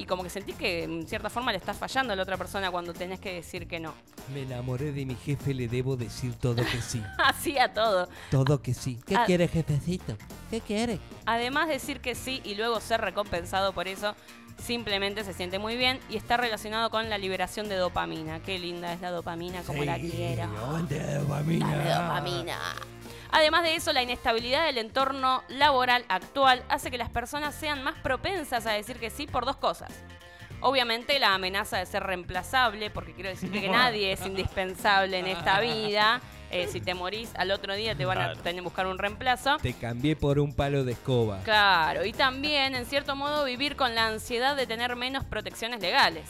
y 0.00 0.06
como 0.06 0.22
que 0.22 0.30
sentís 0.30 0.56
que 0.56 0.84
en 0.84 1.06
cierta 1.06 1.28
forma 1.28 1.52
le 1.52 1.58
estás 1.58 1.76
fallando 1.76 2.12
a 2.12 2.16
la 2.16 2.22
otra 2.22 2.36
persona 2.38 2.70
cuando 2.70 2.94
tenés 2.94 3.20
que 3.20 3.34
decir 3.34 3.68
que 3.68 3.78
no. 3.80 3.92
Me 4.32 4.42
enamoré 4.42 4.92
de 4.92 5.04
mi 5.04 5.14
jefe, 5.14 5.52
le 5.52 5.68
debo 5.68 5.96
decir 5.96 6.34
todo 6.36 6.56
que 6.56 6.80
sí. 6.80 7.02
Así 7.18 7.58
a 7.58 7.72
todo. 7.72 8.08
Todo 8.30 8.62
que 8.62 8.72
sí. 8.72 8.98
¿Qué 9.06 9.16
Ah. 9.16 9.24
quiere, 9.26 9.46
jefecito? 9.48 10.16
¿Qué 10.50 10.60
quiere? 10.62 10.98
Además 11.26 11.68
decir 11.68 12.00
que 12.00 12.14
sí 12.14 12.40
y 12.44 12.54
luego 12.54 12.80
ser 12.80 13.00
recompensado 13.02 13.72
por 13.74 13.88
eso, 13.88 14.14
simplemente 14.58 15.22
se 15.24 15.32
siente 15.34 15.58
muy 15.58 15.76
bien 15.76 16.00
y 16.08 16.16
está 16.16 16.36
relacionado 16.38 16.90
con 16.90 17.10
la 17.10 17.18
liberación 17.18 17.68
de 17.68 17.76
dopamina. 17.76 18.40
Qué 18.40 18.58
linda 18.58 18.92
es 18.94 19.00
la 19.02 19.10
dopamina, 19.10 19.62
como 19.62 19.84
la 19.84 19.96
quiero. 19.98 20.46
dopamina. 20.48 21.76
Dame 21.76 21.94
dopamina. 21.94 22.58
Además 23.32 23.62
de 23.62 23.76
eso, 23.76 23.92
la 23.92 24.02
inestabilidad 24.02 24.66
del 24.66 24.78
entorno 24.78 25.42
laboral 25.48 26.04
actual 26.08 26.62
hace 26.68 26.90
que 26.90 26.98
las 26.98 27.10
personas 27.10 27.54
sean 27.54 27.82
más 27.82 27.94
propensas 28.00 28.66
a 28.66 28.72
decir 28.72 28.98
que 28.98 29.10
sí 29.10 29.26
por 29.26 29.44
dos 29.44 29.56
cosas. 29.56 29.90
Obviamente 30.60 31.18
la 31.18 31.34
amenaza 31.34 31.78
de 31.78 31.86
ser 31.86 32.02
reemplazable, 32.02 32.90
porque 32.90 33.12
quiero 33.12 33.30
decirte 33.30 33.60
que 33.60 33.68
nadie 33.70 34.12
es 34.12 34.26
indispensable 34.26 35.18
en 35.18 35.26
esta 35.26 35.60
vida. 35.60 36.20
Eh, 36.52 36.66
si 36.66 36.80
te 36.80 36.94
morís 36.94 37.30
al 37.36 37.52
otro 37.52 37.74
día 37.76 37.94
te 37.94 38.04
van 38.04 38.18
a 38.18 38.32
tener 38.32 38.56
que 38.56 38.60
buscar 38.62 38.88
un 38.88 38.98
reemplazo. 38.98 39.58
Te 39.58 39.72
cambié 39.72 40.16
por 40.16 40.40
un 40.40 40.52
palo 40.52 40.82
de 40.82 40.92
escoba. 40.92 41.38
Claro, 41.44 42.04
y 42.04 42.12
también, 42.12 42.74
en 42.74 42.86
cierto 42.86 43.14
modo, 43.14 43.44
vivir 43.44 43.76
con 43.76 43.94
la 43.94 44.08
ansiedad 44.08 44.56
de 44.56 44.66
tener 44.66 44.96
menos 44.96 45.24
protecciones 45.24 45.80
legales. 45.80 46.28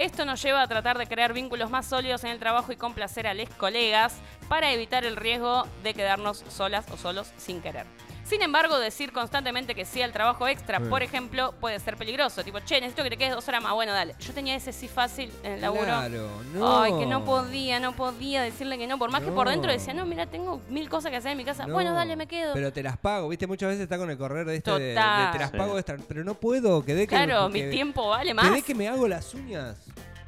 Esto 0.00 0.24
nos 0.24 0.40
lleva 0.42 0.62
a 0.62 0.66
tratar 0.66 0.96
de 0.96 1.06
crear 1.06 1.34
vínculos 1.34 1.68
más 1.68 1.84
sólidos 1.84 2.24
en 2.24 2.30
el 2.30 2.38
trabajo 2.38 2.72
y 2.72 2.76
complacer 2.76 3.26
a 3.26 3.34
los 3.34 3.50
colegas 3.50 4.16
para 4.48 4.72
evitar 4.72 5.04
el 5.04 5.14
riesgo 5.14 5.66
de 5.82 5.92
quedarnos 5.92 6.38
solas 6.48 6.90
o 6.90 6.96
solos 6.96 7.30
sin 7.36 7.60
querer. 7.60 7.84
Sin 8.30 8.42
embargo, 8.42 8.78
decir 8.78 9.12
constantemente 9.12 9.74
que 9.74 9.84
sí 9.84 10.00
al 10.02 10.12
trabajo 10.12 10.46
extra, 10.46 10.78
Sí. 10.78 10.84
por 10.88 11.02
ejemplo, 11.02 11.52
puede 11.60 11.80
ser 11.80 11.96
peligroso. 11.96 12.44
Tipo, 12.44 12.60
che, 12.60 12.76
necesito 12.80 13.02
que 13.02 13.10
te 13.10 13.16
quedes 13.16 13.34
dos 13.34 13.46
horas 13.48 13.60
más. 13.60 13.72
Bueno, 13.74 13.92
dale. 13.92 14.14
Yo 14.20 14.32
tenía 14.32 14.54
ese 14.54 14.72
sí 14.72 14.86
fácil 14.86 15.32
en 15.42 15.54
el 15.54 15.60
laburo. 15.60 15.82
Claro, 15.82 16.28
no. 16.54 16.80
Ay, 16.82 16.92
que 16.96 17.06
no 17.06 17.24
podía, 17.24 17.80
no 17.80 17.92
podía 17.96 18.40
decirle 18.42 18.78
que 18.78 18.86
no. 18.86 18.98
Por 18.98 19.10
más 19.10 19.22
que 19.22 19.32
por 19.32 19.48
dentro 19.48 19.72
decía, 19.72 19.94
no, 19.94 20.06
mira, 20.06 20.26
tengo 20.26 20.60
mil 20.68 20.88
cosas 20.88 21.10
que 21.10 21.16
hacer 21.16 21.32
en 21.32 21.38
mi 21.38 21.44
casa. 21.44 21.66
No. 21.66 21.74
Bueno, 21.74 21.92
dale, 21.92 22.14
me 22.14 22.28
quedo. 22.28 22.54
Pero 22.54 22.72
te 22.72 22.84
las 22.84 22.96
pago, 22.96 23.28
¿viste? 23.28 23.48
Muchas 23.48 23.70
veces 23.70 23.82
está 23.82 23.98
con 23.98 24.08
el 24.08 24.16
correr 24.16 24.46
de 24.46 24.56
este 24.56 24.70
de, 24.70 24.94
te 25.32 25.38
las 25.38 25.50
Sí. 25.50 25.56
pago 25.56 25.76
extra. 25.76 25.96
Pero 26.06 26.22
no 26.22 26.34
puedo, 26.34 26.84
quedé 26.84 27.08
que 27.08 27.16
Claro, 27.16 27.50
que- 27.50 27.64
mi 27.64 27.70
tiempo 27.70 28.10
vale 28.10 28.32
más. 28.32 28.48
Quedé 28.48 28.62
que 28.62 28.74
me 28.76 28.88
hago 28.88 29.08
las 29.08 29.34
uñas. 29.34 29.76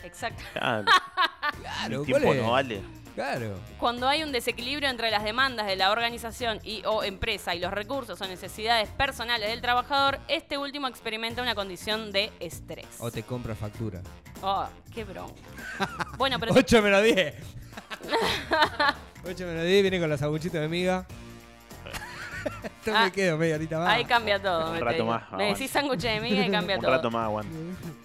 Exacto. 0.03 0.43
Claro, 0.53 0.85
Claro, 1.61 2.03
el 2.03 2.11
¿cuál 2.11 2.23
tiempo 2.23 2.35
no 2.43 2.51
vale. 2.53 2.83
Claro. 3.15 3.59
Cuando 3.79 4.09
hay 4.09 4.23
un 4.23 4.33
desequilibrio 4.33 4.89
entre 4.89 5.11
las 5.11 5.23
demandas 5.23 5.67
de 5.67 5.77
la 5.77 5.91
organización 5.91 6.61
y 6.65 6.83
o 6.87 7.03
empresa 7.03 7.55
y 7.55 7.59
los 7.59 7.71
recursos 7.73 8.19
o 8.21 8.27
necesidades 8.27 8.89
personales 8.89 9.51
del 9.51 9.61
trabajador, 9.61 10.19
este 10.29 10.57
último 10.57 10.89
experimenta 10.89 11.43
una 11.43 11.55
condición 11.55 12.11
de 12.11 12.33
estrés. 12.41 12.87
O 13.01 13.11
te 13.11 13.23
compra 13.23 13.55
factura. 13.55 14.01
Oh, 14.43 14.67
qué 14.95 15.05
bronca. 15.05 15.35
Bueno, 16.17 16.39
pero 16.41 16.55
8 16.55 16.83
menos 16.83 17.03
10. 17.03 17.35
8 19.25 19.47
menos 19.47 19.65
10 19.65 19.83
viene 19.83 20.01
con 20.01 20.09
las 20.09 20.23
aguchitas 20.23 20.61
de 20.61 20.69
miga. 20.69 21.07
Yo 22.85 22.93
Ah, 22.97 23.05
me 23.05 23.13
quedo 23.13 23.39
media 23.39 23.55
horita 23.57 23.79
más. 23.79 23.89
ahí 23.89 24.05
cambia 24.05 24.41
todo. 24.43 24.67
Un 24.69 24.73
me 24.75 24.81
rato 24.81 25.05
más, 25.07 25.31
Me 25.33 25.45
decís 25.47 25.71
sándwich 25.71 26.01
de 26.01 26.21
miga 26.21 26.45
y 26.47 26.51
cambia 26.51 26.77
Un 26.77 26.83
todo. 26.83 26.91
rato 26.91 27.11
más 27.11 27.25
aguanta. 27.27 27.53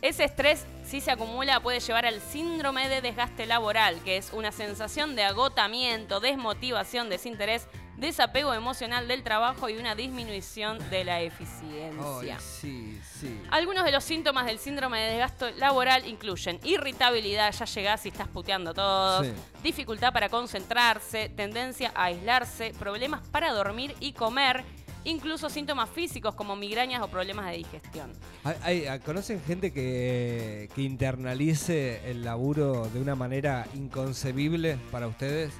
Ese 0.02 0.24
estrés, 0.24 0.66
si 0.86 1.02
se 1.02 1.12
acumula, 1.12 1.60
puede 1.60 1.80
llevar 1.80 2.06
al 2.06 2.22
síndrome 2.22 2.88
de 2.88 3.02
desgaste 3.02 3.46
laboral, 3.48 4.00
que 4.04 4.18
es 4.18 4.32
una 4.34 4.52
sensación 4.52 5.16
de 5.16 5.24
agotamiento, 5.24 6.20
desmotivación, 6.20 7.10
desinterés, 7.10 7.68
desapego 7.98 8.54
emocional 8.54 9.08
del 9.08 9.24
trabajo 9.24 9.70
y 9.70 9.78
una 9.78 9.96
disminución 9.96 10.78
de 10.90 11.04
la 11.04 11.22
eficiencia. 11.22 12.38
Ay, 12.38 12.44
sí, 12.62 13.00
sí. 13.20 13.40
Algunos 13.50 13.84
de 13.86 13.92
los 13.92 14.04
síntomas 14.04 14.46
del 14.46 14.60
síndrome 14.60 15.00
de 15.02 15.10
desgaste 15.14 15.52
laboral 15.56 16.08
incluyen 16.08 16.60
irritabilidad, 16.64 17.52
ya 17.52 17.66
llegás 17.66 18.06
y 18.06 18.10
estás 18.10 18.28
puteando 18.28 18.74
todos, 18.74 19.26
Sí. 19.26 19.34
dificultad 19.64 20.14
para 20.14 20.30
concentrarse, 20.30 21.30
tendencia 21.30 21.92
a 21.96 22.06
aislarse, 22.06 22.74
problemas 22.78 23.28
para 23.30 23.52
dormir 23.52 23.96
y 24.00 24.14
comer, 24.14 24.64
incluso 25.04 25.50
síntomas 25.50 25.90
físicos 25.90 26.36
como 26.36 26.56
migrañas 26.56 27.02
o 27.02 27.08
problemas 27.08 27.48
de 27.50 27.58
digestión. 27.58 28.12
Hay- 28.44 28.86
hay- 28.88 29.00
¿Conocen 29.00 29.42
gente 29.42 29.72
que, 29.74 30.70
que 30.76 30.82
internalice 30.82 32.02
el 32.12 32.24
laburo 32.24 32.88
de 32.90 33.00
una 33.02 33.16
manera 33.16 33.66
inconcebible 33.74 34.78
para 34.92 35.08
ustedes? 35.08 35.52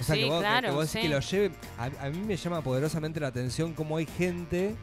O 0.00 0.02
sea, 0.02 0.14
Sí, 0.14 0.22
que 0.22 0.28
vos, 0.28 0.40
claro, 0.40 0.68
que, 0.68 0.74
vos 0.74 0.84
decís 0.86 0.92
sí. 0.92 1.08
que 1.08 1.14
lo 1.14 1.20
lleve. 1.20 1.50
A, 1.78 2.06
a 2.06 2.10
mí 2.10 2.18
me 2.18 2.36
llama 2.36 2.62
poderosamente 2.62 3.20
la 3.20 3.28
atención 3.28 3.72
cómo 3.74 3.96
hay 3.96 4.06
gente 4.06 4.74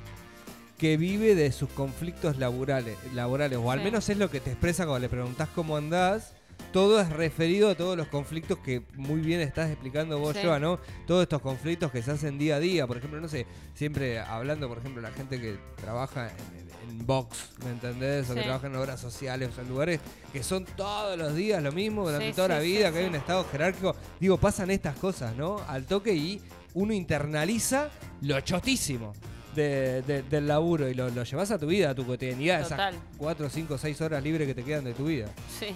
que 0.77 0.97
vive 0.97 1.35
de 1.35 1.51
sus 1.51 1.69
conflictos 1.69 2.37
laborales, 2.37 2.97
laborales 3.13 3.57
o 3.61 3.71
al 3.71 3.81
menos 3.83 4.09
es 4.09 4.17
lo 4.17 4.29
que 4.29 4.39
te 4.39 4.51
expresa 4.51 4.85
cuando 4.85 4.99
le 4.99 5.09
preguntás 5.09 5.49
cómo 5.49 5.77
andás. 5.77 6.33
Todo 6.73 6.99
es 6.99 7.09
referido 7.09 7.69
a 7.69 7.75
todos 7.75 7.95
los 7.95 8.07
conflictos 8.07 8.57
que 8.57 8.81
muy 8.95 9.21
bien 9.21 9.39
estás 9.39 9.69
explicando 9.69 10.19
vos, 10.19 10.35
Sí. 10.35 10.41
Joa, 10.43 10.59
¿no? 10.59 10.79
Todos 11.07 11.23
estos 11.23 11.41
conflictos 11.41 11.91
que 11.91 12.01
se 12.01 12.11
hacen 12.11 12.37
día 12.37 12.55
a 12.55 12.59
día. 12.59 12.85
Por 12.87 12.97
ejemplo, 12.97 13.21
no 13.21 13.27
sé, 13.29 13.45
siempre 13.75 14.19
hablando, 14.19 14.67
por 14.67 14.79
ejemplo, 14.79 15.01
la 15.01 15.11
gente 15.11 15.39
que 15.39 15.57
trabaja 15.79 16.29
en, 16.31 16.89
en 16.99 17.05
Vox, 17.05 17.51
¿me 17.63 17.71
entendés? 17.71 18.29
O 18.29 18.35
que 18.35 18.41
trabaja 18.41 18.67
en 18.67 18.75
obras 18.75 18.99
sociales, 18.99 19.51
o 19.57 19.61
en 19.61 19.69
lugares 19.69 19.99
que 20.33 20.41
son 20.43 20.65
todos 20.65 21.17
los 21.17 21.35
días 21.35 21.61
lo 21.63 21.71
mismo 21.71 22.03
durante 22.05 22.29
Sí, 22.29 22.33
toda 22.35 22.47
la 22.49 22.59
vida, 22.59 22.91
que 22.91 22.97
hay 22.99 23.05
un 23.05 23.15
estado 23.15 23.45
jerárquico. 23.51 23.95
Digo, 24.19 24.37
pasan 24.37 24.71
estas 24.71 24.95
cosas, 24.97 25.35
¿no? 25.37 25.61
Al 25.67 25.85
toque 25.85 26.13
y 26.13 26.41
uno 26.73 26.91
internaliza 26.91 27.89
lo 28.21 28.41
chotísimo 28.41 29.13
de- 29.55 30.01
de- 30.01 30.23
del 30.23 30.47
laburo 30.47 30.89
y 30.89 30.95
lo, 30.95 31.07
lo 31.09 31.23
llevas 31.23 31.51
a 31.51 31.59
tu 31.59 31.67
vida, 31.67 31.91
a 31.91 31.95
tu 31.95 32.03
cotidianidad, 32.07 32.63
Total. 32.63 32.95
esas 32.95 33.05
4, 33.17 33.49
5, 33.49 33.77
6 33.77 34.01
horas 34.01 34.23
libres 34.23 34.47
que 34.47 34.55
te 34.55 34.63
quedan 34.63 34.83
de 34.83 34.93
tu 34.95 35.05
vida. 35.05 35.27
Sí. 35.59 35.67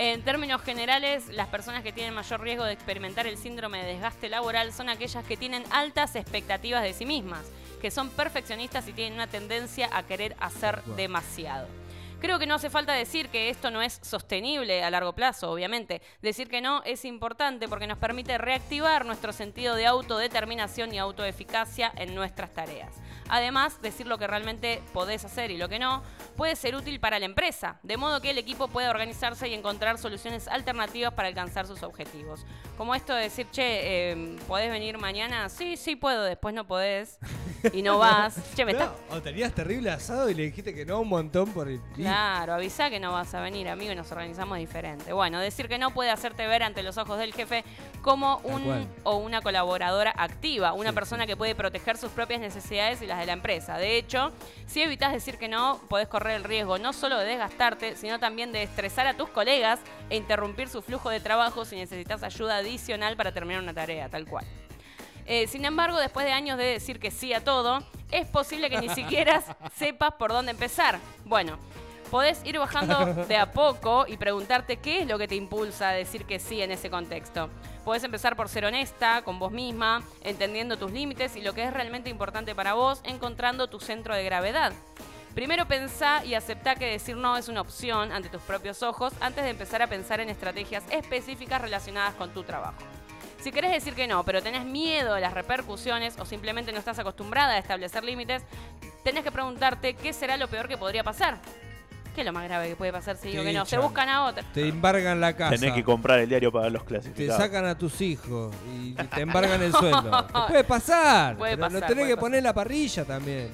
En 0.00 0.22
términos 0.22 0.62
generales, 0.62 1.26
las 1.26 1.48
personas 1.48 1.82
que 1.82 1.92
tienen 1.92 2.14
mayor 2.14 2.40
riesgo 2.40 2.62
de 2.62 2.72
experimentar 2.72 3.26
el 3.26 3.36
síndrome 3.36 3.82
de 3.82 3.94
desgaste 3.94 4.28
laboral 4.28 4.72
son 4.72 4.88
aquellas 4.88 5.24
que 5.24 5.36
tienen 5.36 5.64
altas 5.72 6.14
expectativas 6.14 6.84
de 6.84 6.92
sí 6.92 7.04
mismas, 7.04 7.44
que 7.82 7.90
son 7.90 8.08
perfeccionistas 8.10 8.86
y 8.86 8.92
tienen 8.92 9.14
una 9.14 9.26
tendencia 9.26 9.90
a 9.92 10.04
querer 10.04 10.36
hacer 10.38 10.84
demasiado. 10.84 11.66
Creo 12.20 12.38
que 12.38 12.46
no 12.46 12.54
hace 12.54 12.70
falta 12.70 12.92
decir 12.92 13.28
que 13.28 13.50
esto 13.50 13.72
no 13.72 13.82
es 13.82 13.98
sostenible 14.00 14.84
a 14.84 14.90
largo 14.90 15.14
plazo, 15.14 15.50
obviamente. 15.50 16.00
Decir 16.22 16.48
que 16.48 16.60
no 16.60 16.80
es 16.84 17.04
importante 17.04 17.66
porque 17.66 17.88
nos 17.88 17.98
permite 17.98 18.38
reactivar 18.38 19.04
nuestro 19.04 19.32
sentido 19.32 19.74
de 19.74 19.86
autodeterminación 19.86 20.94
y 20.94 20.98
autoeficacia 20.98 21.92
en 21.96 22.14
nuestras 22.14 22.54
tareas. 22.54 22.94
Además, 23.28 23.80
decir 23.82 24.06
lo 24.06 24.18
que 24.18 24.26
realmente 24.26 24.82
podés 24.92 25.24
hacer 25.24 25.50
y 25.50 25.56
lo 25.58 25.68
que 25.68 25.78
no 25.78 26.02
puede 26.36 26.56
ser 26.56 26.74
útil 26.74 27.00
para 27.00 27.18
la 27.18 27.24
empresa, 27.26 27.78
de 27.82 27.96
modo 27.96 28.20
que 28.20 28.30
el 28.30 28.38
equipo 28.38 28.68
pueda 28.68 28.90
organizarse 28.90 29.48
y 29.48 29.54
encontrar 29.54 29.98
soluciones 29.98 30.48
alternativas 30.48 31.12
para 31.14 31.28
alcanzar 31.28 31.66
sus 31.66 31.82
objetivos. 31.82 32.46
Como 32.76 32.94
esto 32.94 33.14
de 33.14 33.22
decir, 33.22 33.46
che, 33.50 34.12
eh, 34.12 34.36
¿podés 34.46 34.70
venir 34.70 34.98
mañana? 34.98 35.48
Sí, 35.48 35.76
sí 35.76 35.96
puedo, 35.96 36.22
después 36.22 36.54
no 36.54 36.66
podés 36.66 37.18
y 37.72 37.82
no 37.82 37.98
vas. 37.98 38.36
Che, 38.54 38.64
me 38.64 38.72
No, 38.72 38.78
estás 38.80 38.96
O 39.10 39.20
tenías 39.20 39.52
terrible 39.52 39.90
asado 39.90 40.30
y 40.30 40.34
le 40.34 40.44
dijiste 40.44 40.74
que 40.74 40.86
no 40.86 41.00
un 41.00 41.08
montón 41.08 41.52
por 41.52 41.68
el... 41.68 41.80
Claro, 41.94 42.54
avisa 42.54 42.88
que 42.90 43.00
no 43.00 43.12
vas 43.12 43.34
a 43.34 43.40
venir, 43.40 43.68
amigo, 43.68 43.92
y 43.92 43.96
nos 43.96 44.10
organizamos 44.12 44.58
diferente. 44.58 45.12
Bueno, 45.12 45.40
decir 45.40 45.68
que 45.68 45.78
no 45.78 45.92
puede 45.92 46.10
hacerte 46.10 46.46
ver 46.46 46.62
ante 46.62 46.82
los 46.82 46.96
ojos 46.98 47.18
del 47.18 47.34
jefe 47.34 47.64
como 48.02 48.38
un 48.44 48.86
o 49.02 49.16
una 49.16 49.42
colaboradora 49.42 50.12
activa, 50.16 50.72
una 50.72 50.90
Sí, 50.90 50.94
persona 50.94 51.26
que 51.26 51.36
puede 51.36 51.54
proteger 51.54 51.96
sus 51.96 52.10
propias 52.10 52.40
necesidades 52.40 53.02
y 53.02 53.06
las 53.06 53.17
de 53.20 53.26
la 53.26 53.32
empresa. 53.32 53.76
De 53.78 53.96
hecho, 53.96 54.32
si 54.66 54.82
evitas 54.82 55.12
decir 55.12 55.38
que 55.38 55.48
no, 55.48 55.80
podés 55.88 56.08
correr 56.08 56.36
el 56.36 56.44
riesgo 56.44 56.78
no 56.78 56.92
solo 56.92 57.18
de 57.18 57.26
desgastarte, 57.26 57.96
sino 57.96 58.18
también 58.18 58.52
de 58.52 58.62
estresar 58.62 59.06
a 59.06 59.16
tus 59.16 59.28
colegas 59.28 59.80
e 60.10 60.16
interrumpir 60.16 60.68
su 60.68 60.82
flujo 60.82 61.10
de 61.10 61.20
trabajo 61.20 61.64
si 61.64 61.76
necesitas 61.76 62.22
ayuda 62.22 62.58
adicional 62.58 63.16
para 63.16 63.32
terminar 63.32 63.62
una 63.62 63.74
tarea, 63.74 64.08
tal 64.08 64.26
cual. 64.26 64.44
Eh, 65.26 65.46
sin 65.46 65.64
embargo, 65.66 65.98
después 65.98 66.24
de 66.24 66.32
años 66.32 66.56
de 66.56 66.64
decir 66.64 66.98
que 66.98 67.10
sí 67.10 67.34
a 67.34 67.44
todo, 67.44 67.80
es 68.10 68.26
posible 68.26 68.70
que 68.70 68.78
ni 68.78 68.88
siquiera 68.94 69.42
sepas 69.74 70.14
por 70.14 70.32
dónde 70.32 70.52
empezar. 70.52 70.98
Bueno, 71.24 71.58
podés 72.08 72.44
ir 72.44 72.58
bajando 72.58 73.06
de 73.28 73.36
a 73.36 73.52
poco 73.52 74.06
y 74.06 74.16
preguntarte 74.16 74.78
qué 74.78 75.00
es 75.00 75.06
lo 75.06 75.18
que 75.18 75.28
te 75.28 75.36
impulsa 75.36 75.90
a 75.90 75.92
decir 75.92 76.24
que 76.24 76.38
sí 76.38 76.60
en 76.62 76.72
ese 76.72 76.90
contexto. 76.90 77.48
Podés 77.84 78.04
empezar 78.04 78.36
por 78.36 78.48
ser 78.48 78.64
honesta 78.64 79.22
con 79.22 79.38
vos 79.38 79.52
misma, 79.52 80.02
entendiendo 80.22 80.76
tus 80.76 80.92
límites 80.92 81.36
y 81.36 81.40
lo 81.40 81.54
que 81.54 81.64
es 81.64 81.72
realmente 81.72 82.10
importante 82.10 82.54
para 82.54 82.74
vos, 82.74 83.00
encontrando 83.04 83.68
tu 83.68 83.80
centro 83.80 84.14
de 84.14 84.24
gravedad. 84.24 84.72
Primero 85.34 85.68
pensá 85.68 86.24
y 86.24 86.34
aceptá 86.34 86.74
que 86.74 86.86
decir 86.86 87.16
no 87.16 87.36
es 87.36 87.48
una 87.48 87.60
opción 87.60 88.10
ante 88.12 88.28
tus 88.28 88.42
propios 88.42 88.82
ojos 88.82 89.12
antes 89.20 89.44
de 89.44 89.50
empezar 89.50 89.82
a 89.82 89.86
pensar 89.86 90.20
en 90.20 90.30
estrategias 90.30 90.82
específicas 90.90 91.60
relacionadas 91.60 92.14
con 92.14 92.30
tu 92.30 92.42
trabajo. 92.42 92.78
Si 93.40 93.52
querés 93.52 93.70
decir 93.70 93.94
que 93.94 94.08
no, 94.08 94.24
pero 94.24 94.42
tenés 94.42 94.64
miedo 94.64 95.14
de 95.14 95.20
las 95.20 95.32
repercusiones 95.32 96.18
o 96.18 96.24
simplemente 96.24 96.72
no 96.72 96.78
estás 96.78 96.98
acostumbrada 96.98 97.52
a 97.52 97.58
establecer 97.58 98.02
límites, 98.02 98.42
tenés 99.04 99.22
que 99.22 99.30
preguntarte 99.30 99.94
qué 99.94 100.12
será 100.12 100.36
lo 100.36 100.48
peor 100.48 100.66
que 100.66 100.76
podría 100.76 101.04
pasar. 101.04 101.38
¿Qué 102.18 102.22
es 102.22 102.26
lo 102.26 102.32
más 102.32 102.48
grave 102.48 102.70
que 102.70 102.74
puede 102.74 102.90
pasar 102.90 103.16
si 103.16 103.28
digo 103.28 103.44
Te 103.44 103.52
que 103.52 103.58
no? 103.58 103.64
Se 103.64 103.78
buscan 103.78 104.08
a 104.08 104.24
otra. 104.26 104.42
Te 104.52 104.66
embargan 104.66 105.20
la 105.20 105.36
casa. 105.36 105.54
Tenés 105.54 105.72
que 105.72 105.84
comprar 105.84 106.18
el 106.18 106.28
diario 106.28 106.50
para 106.50 106.68
los 106.68 106.82
Te 106.82 106.88
clasificados. 106.88 107.40
sacan 107.40 107.64
a 107.64 107.78
tus 107.78 108.00
hijos 108.00 108.52
y 108.74 108.94
te 108.94 109.20
embargan 109.20 109.62
el 109.62 109.70
sueldo. 109.72 110.26
Te 110.26 110.32
puede 110.48 110.64
pasar. 110.64 111.36
Puede 111.36 111.52
pero 111.52 111.60
pasar, 111.68 111.80
no 111.80 111.86
tenés 111.86 111.94
puede 111.94 112.08
que 112.08 112.16
pasar. 112.16 112.20
poner 112.20 112.42
la 112.42 112.52
parrilla 112.52 113.04
también. 113.04 113.50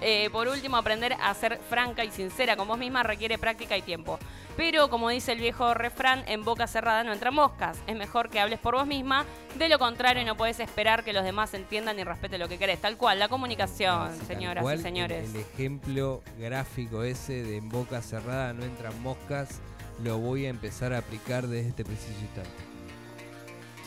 Eh, 0.00 0.28
por 0.30 0.48
último, 0.48 0.76
aprender 0.76 1.14
a 1.20 1.32
ser 1.34 1.58
franca 1.68 2.04
y 2.04 2.10
sincera 2.10 2.56
con 2.56 2.68
vos 2.68 2.78
misma 2.78 3.02
requiere 3.02 3.38
práctica 3.38 3.76
y 3.76 3.82
tiempo. 3.82 4.18
Pero, 4.56 4.88
como 4.88 5.10
dice 5.10 5.32
el 5.32 5.40
viejo 5.40 5.74
refrán, 5.74 6.24
en 6.26 6.44
boca 6.44 6.66
cerrada 6.66 7.04
no 7.04 7.12
entran 7.12 7.34
moscas. 7.34 7.78
Es 7.86 7.96
mejor 7.96 8.30
que 8.30 8.40
hables 8.40 8.58
por 8.58 8.74
vos 8.74 8.86
misma. 8.86 9.24
De 9.56 9.68
lo 9.68 9.78
contrario, 9.78 10.24
no 10.24 10.36
podés 10.36 10.60
esperar 10.60 11.04
que 11.04 11.12
los 11.12 11.24
demás 11.24 11.52
entiendan 11.54 11.98
y 11.98 12.04
respeten 12.04 12.40
lo 12.40 12.48
que 12.48 12.58
querés. 12.58 12.80
Tal 12.80 12.96
cual, 12.96 13.18
la 13.18 13.28
comunicación, 13.28 14.16
señoras 14.26 14.62
cual, 14.62 14.78
y 14.78 14.82
señores. 14.82 15.30
El, 15.30 15.36
el 15.36 15.42
ejemplo 15.42 16.22
gráfico 16.38 17.02
ese 17.02 17.42
de 17.42 17.56
en 17.56 17.68
boca 17.68 18.00
cerrada 18.02 18.52
no 18.52 18.64
entran 18.64 19.00
moscas 19.02 19.60
lo 20.02 20.18
voy 20.18 20.46
a 20.46 20.50
empezar 20.50 20.92
a 20.92 20.98
aplicar 20.98 21.46
desde 21.46 21.70
este 21.70 21.84
preciso 21.84 22.20
instante. 22.20 22.75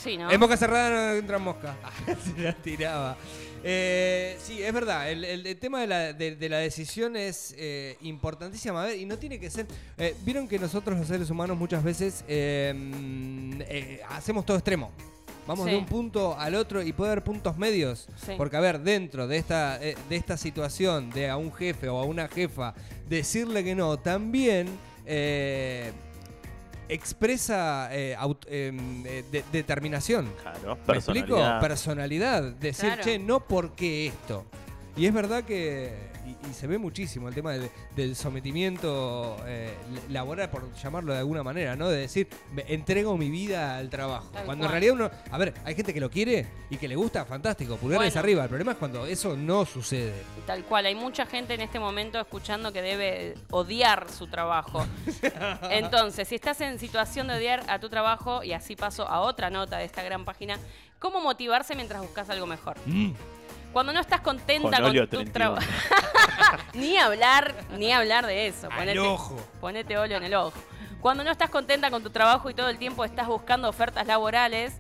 Sí, 0.02 0.18
¿no? 0.18 0.32
En 0.32 0.40
boca 0.40 0.56
cerrada 0.58 0.90
no 1.12 1.18
entran 1.18 1.42
moscas. 1.42 1.76
Se 2.36 2.42
la 2.42 2.54
tiraba. 2.54 3.18
Eh, 3.64 4.38
sí, 4.42 4.64
es 4.64 4.74
verdad. 4.74 5.12
El, 5.12 5.26
el- 5.26 5.46
el 5.46 5.58
tema 5.58 5.82
de 5.82 5.88
la, 5.88 6.14
de- 6.14 6.36
de 6.38 6.50
la 6.50 6.60
decisión 6.60 7.18
es 7.18 7.54
eh, 7.58 7.98
importantísimo. 8.02 8.78
A 8.80 8.86
ver, 8.86 8.98
y 8.98 9.06
no 9.06 9.18
tiene 9.18 9.38
que 9.40 9.50
ser. 9.50 9.68
eh, 9.98 10.16
Vieron 10.24 10.48
que 10.48 10.58
nosotros, 10.58 10.98
los 10.98 11.08
seres 11.08 11.30
humanos, 11.30 11.58
muchas 11.58 11.84
veces 11.84 12.24
mm, 12.28 13.62
eh, 13.68 14.02
hacemos 14.10 14.46
todo 14.46 14.56
extremo. 14.58 14.92
Vamos 15.46 15.66
Sí. 15.66 15.72
de 15.72 15.78
un 15.78 15.86
punto 15.88 16.38
al 16.40 16.54
otro 16.56 16.82
y 16.84 16.94
puede 16.94 17.12
haber 17.12 17.24
puntos 17.24 17.58
medios. 17.58 18.08
Sí. 18.26 18.34
Porque, 18.38 18.56
a 18.56 18.60
ver, 18.60 18.80
dentro 18.82 19.28
de 19.28 19.38
esta, 19.38 19.78
de 19.80 19.96
esta 20.12 20.38
situación 20.38 21.10
de 21.10 21.28
a 21.30 21.38
un 21.38 21.52
jefe 21.52 21.90
o 21.90 21.98
a 21.98 22.06
una 22.06 22.28
jefa 22.28 22.74
decirle 23.10 23.64
que 23.64 23.74
no, 23.76 23.98
también 23.98 24.68
expresa 26.90 27.90
eh, 27.96 28.16
aut- 28.18 28.46
em, 28.50 29.06
eh, 29.06 29.24
de- 29.32 29.44
determinación. 29.52 30.32
Claro, 30.42 30.78
¿Me 30.88 30.96
explico? 30.96 31.28
personalidad. 31.28 31.60
Personalidad. 31.62 32.44
Decir, 32.54 32.88
Claro. 32.90 33.04
che, 33.04 33.20
no 33.20 33.40
porque 33.48 34.08
esto. 34.08 34.46
Y 34.98 35.06
es 35.06 35.14
verdad 35.14 35.44
que. 35.44 36.10
Y, 36.26 36.50
y 36.50 36.54
se 36.54 36.68
ve 36.68 36.78
muchísimo 36.78 37.28
el 37.28 37.34
tema 37.34 37.54
del, 37.54 37.72
del 37.96 38.16
sometimiento 38.16 39.38
eh, 39.48 39.74
laboral, 40.10 40.50
por 40.52 40.72
llamarlo 40.76 41.14
de 41.14 41.20
alguna 41.20 41.42
manera, 41.42 41.76
¿no? 41.76 41.90
De 41.90 41.98
decir, 42.02 42.28
me 42.54 42.64
entrego 42.68 43.18
mi 43.18 43.30
vida 43.32 43.78
al 43.78 43.90
trabajo. 43.90 44.30
Tal 44.32 44.46
cuando 44.46 44.66
en 44.66 44.72
realidad 44.72 44.94
uno. 44.94 45.10
A 45.32 45.38
ver, 45.40 45.54
hay 45.66 45.74
gente 45.76 45.94
que 45.94 46.00
lo 46.00 46.12
quiere 46.12 46.46
y 46.70 46.78
que 46.78 46.88
le 46.88 46.96
gusta, 46.96 47.26
fantástico, 47.26 47.78
pulgares 47.78 48.14
Bueno. 48.14 48.20
arriba. 48.20 48.44
El 48.44 48.50
problema 48.50 48.74
es 48.74 48.78
cuando 48.78 49.06
eso 49.08 49.36
no 49.36 49.66
sucede. 49.66 50.14
Tal 50.46 50.64
cual, 50.66 50.86
hay 50.86 50.96
mucha 50.96 51.26
gente 51.26 51.54
en 51.56 51.62
este 51.62 51.80
momento 51.80 52.20
escuchando 52.20 52.72
que 52.72 52.82
debe 52.82 53.36
odiar 53.50 54.08
su 54.12 54.28
trabajo. 54.28 54.86
Entonces, 55.72 56.28
si 56.28 56.36
estás 56.36 56.62
en 56.62 56.78
situación 56.80 57.28
de 57.28 57.36
odiar 57.36 57.64
a 57.68 57.80
tu 57.80 57.90
trabajo, 57.90 58.44
y 58.44 58.54
así 58.54 58.76
paso 58.76 59.08
a 59.08 59.22
otra 59.22 59.50
nota 59.50 59.78
de 59.78 59.86
esta 59.86 60.04
gran 60.04 60.26
página, 60.26 60.60
¿cómo 61.00 61.22
motivarse 61.22 61.76
mientras 61.76 62.02
buscas 62.02 62.30
algo 62.30 62.46
mejor? 62.46 62.78
Mm. 62.86 63.14
Cuando 63.74 63.94
no 63.94 64.00
estás 64.00 64.22
contenta 64.22 64.82
Con 64.82 64.92
tu 64.94 65.08
31. 65.08 65.32
trabajo. 65.32 65.68
ni 66.74 66.98
hablar, 66.98 67.54
ni 67.78 67.92
hablar 67.92 68.26
de 68.26 68.48
eso. 68.48 68.68
Al 68.72 68.78
Ponete, 68.78 69.00
ojo. 69.00 69.36
ponete 69.62 69.98
óleo 69.98 70.18
en 70.18 70.24
el 70.24 70.34
ojo. 70.34 70.54
Cuando 71.02 71.24
no 71.24 71.32
estás 71.32 71.50
contenta 71.50 71.90
con 71.92 72.04
tu 72.04 72.10
trabajo 72.10 72.50
y 72.50 72.54
todo 72.54 72.70
el 72.70 72.78
tiempo 72.78 73.06
estás 73.06 73.28
buscando 73.28 73.70
ofertas 73.70 74.06
laborales, 74.06 74.74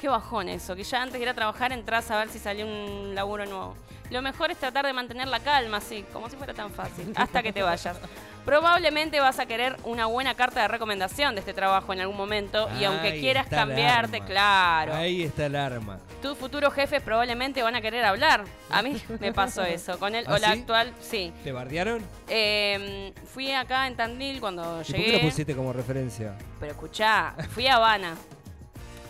qué 0.00 0.08
bajón 0.08 0.48
eso, 0.48 0.76
que 0.76 0.84
ya 0.84 1.02
antes 1.02 1.14
de 1.14 1.22
ir 1.22 1.28
a 1.28 1.34
trabajar 1.34 1.72
entras 1.72 2.10
a 2.10 2.18
ver 2.18 2.28
si 2.28 2.38
salió 2.38 2.66
un 2.66 3.14
laburo 3.14 3.46
nuevo. 3.46 3.76
Lo 4.10 4.22
mejor 4.22 4.52
es 4.52 4.58
tratar 4.58 4.86
de 4.86 4.92
mantener 4.92 5.26
la 5.26 5.40
calma, 5.40 5.78
así, 5.78 6.04
como 6.12 6.30
si 6.30 6.36
fuera 6.36 6.54
tan 6.54 6.70
fácil, 6.70 7.12
hasta 7.16 7.42
que 7.42 7.52
te 7.52 7.62
vayas. 7.62 7.98
Probablemente 8.46 9.18
vas 9.18 9.40
a 9.40 9.46
querer 9.46 9.76
una 9.82 10.06
buena 10.06 10.34
carta 10.36 10.62
de 10.62 10.68
recomendación 10.68 11.34
de 11.34 11.40
este 11.40 11.52
trabajo 11.52 11.92
en 11.92 12.00
algún 12.00 12.16
momento 12.16 12.68
y 12.80 12.84
aunque 12.84 13.08
Ahí 13.08 13.20
quieras 13.20 13.46
está 13.46 13.62
el 13.62 13.68
cambiarte, 13.68 14.16
arma. 14.18 14.26
claro, 14.26 14.94
Ahí 14.94 15.22
está 15.24 15.46
el 15.46 15.56
arma. 15.56 15.98
tus 16.22 16.38
futuros 16.38 16.72
jefes 16.72 17.02
probablemente 17.02 17.60
van 17.64 17.74
a 17.74 17.80
querer 17.80 18.04
hablar. 18.04 18.44
A 18.70 18.82
mí 18.82 19.02
me 19.20 19.32
pasó 19.32 19.64
eso. 19.64 19.98
Con 19.98 20.14
el 20.14 20.24
¿Ah, 20.28 20.34
o 20.34 20.38
la 20.38 20.52
sí? 20.52 20.60
actual, 20.60 20.92
sí. 21.00 21.32
¿Te 21.42 21.50
bardearon? 21.50 22.00
Eh, 22.28 23.12
fui 23.34 23.50
acá 23.50 23.88
en 23.88 23.96
Tandil 23.96 24.38
cuando 24.38 24.62
¿Y 24.62 24.84
por 24.84 24.86
qué 24.86 24.92
lo 24.98 25.04
llegué. 25.06 25.18
pusiste 25.28 25.56
como 25.56 25.72
referencia? 25.72 26.34
Pero 26.60 26.70
escuchá, 26.70 27.34
fui 27.50 27.66
a 27.66 27.74
Habana 27.74 28.14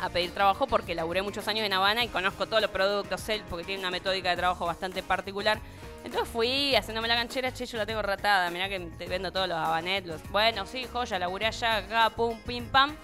a 0.01 0.09
pedir 0.09 0.31
trabajo 0.33 0.67
porque 0.67 0.95
laburé 0.95 1.21
muchos 1.21 1.47
años 1.47 1.67
en 1.67 1.75
Habana 1.75 2.03
y 2.03 2.09
conozco 2.09 2.47
todos 2.47 2.63
los 2.63 2.71
productos, 2.71 3.29
él, 3.29 3.43
porque 3.51 3.65
tiene 3.67 3.81
una 3.81 3.91
metódica 3.91 4.31
de 4.31 4.37
trabajo 4.37 4.65
bastante 4.65 5.03
particular. 5.03 5.59
Entonces 6.07 6.29
fui 6.29 6.73
haciéndome 6.77 7.09
la 7.09 7.17
canchera, 7.17 7.53
che, 7.53 7.67
yo 7.67 7.79
la 7.79 7.85
tengo 7.85 8.01
ratada, 8.01 8.49
mirá 8.51 8.69
que 8.69 8.79
te 8.97 9.07
vendo 9.07 9.33
todos 9.33 9.49
los 9.49 9.59
habanet, 9.59 10.07
los... 10.07 10.23
Bueno, 10.31 10.65
sí, 10.65 10.87
joya, 10.93 11.19
laburé 11.19 11.47
allá, 11.47 11.79
acá, 11.79 12.11
pum, 12.11 12.39
pim, 12.47 12.65
pam. 12.69 12.95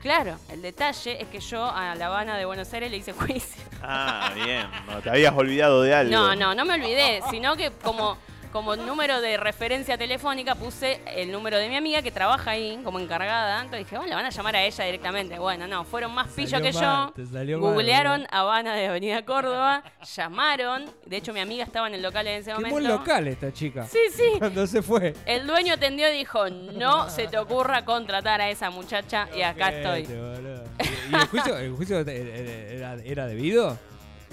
Claro, 0.00 0.38
el 0.48 0.62
detalle 0.62 1.20
es 1.20 1.28
que 1.28 1.40
yo 1.40 1.62
a 1.62 1.94
La 1.94 2.06
Habana 2.06 2.38
de 2.38 2.46
Buenos 2.46 2.72
Aires 2.72 2.90
le 2.90 2.96
hice 2.96 3.12
juicio. 3.12 3.62
Ah, 3.82 4.32
bien. 4.34 4.66
No, 4.86 4.98
te 5.02 5.10
habías 5.10 5.34
olvidado 5.34 5.82
de 5.82 5.94
algo. 5.94 6.10
No, 6.10 6.34
no, 6.34 6.54
no 6.54 6.64
me 6.64 6.72
olvidé, 6.72 7.20
sino 7.28 7.54
que 7.54 7.70
como, 7.70 8.16
como 8.52 8.76
número 8.76 9.20
de 9.20 9.36
referencia 9.36 9.98
telefónica 9.98 10.54
puse 10.54 11.00
el 11.06 11.30
número 11.30 11.58
de 11.58 11.68
mi 11.68 11.76
amiga 11.76 12.02
que 12.02 12.10
trabaja 12.10 12.52
ahí 12.52 12.80
como 12.84 12.98
encargada. 12.98 13.62
Entonces 13.62 13.86
dije, 13.86 13.96
bueno, 13.96 14.10
la 14.10 14.16
van 14.16 14.26
a 14.26 14.30
llamar 14.30 14.56
a 14.56 14.62
ella 14.62 14.84
directamente. 14.84 15.38
Bueno, 15.38 15.66
no, 15.66 15.84
fueron 15.84 16.12
más 16.14 16.28
pillos 16.28 16.60
que 16.60 16.72
mal, 16.72 17.08
yo. 17.08 17.12
te 17.14 17.26
salió 17.26 17.58
mal, 17.58 17.70
Googlearon 17.70 18.20
boludo. 18.22 18.28
Habana 18.30 18.74
de 18.74 18.86
Avenida 18.86 19.24
Córdoba, 19.24 19.82
llamaron. 20.16 20.86
De 21.06 21.16
hecho, 21.16 21.32
mi 21.32 21.40
amiga 21.40 21.64
estaba 21.64 21.88
en 21.88 21.94
el 21.94 22.02
local 22.02 22.26
en 22.26 22.40
ese 22.40 22.52
momento. 22.52 22.74
buen 22.74 22.88
local 22.88 23.28
esta 23.28 23.52
chica. 23.52 23.86
Sí, 23.86 24.00
sí. 24.12 24.32
Cuando 24.38 24.66
se 24.66 24.82
fue. 24.82 25.14
El 25.26 25.46
dueño 25.46 25.74
atendió 25.74 26.12
y 26.12 26.18
dijo, 26.18 26.48
no 26.50 27.10
se 27.10 27.28
te 27.28 27.38
ocurra 27.38 27.84
contratar 27.84 28.40
a 28.40 28.50
esa 28.50 28.70
muchacha 28.70 29.28
y 29.36 29.42
acá 29.42 29.70
estoy. 29.70 30.04
Boludo. 30.04 30.64
¿Y 31.10 31.14
el 31.14 31.26
juicio, 31.26 31.58
el 31.58 31.72
juicio 31.74 31.98
era, 32.00 32.94
era 33.04 33.26
debido? 33.26 33.78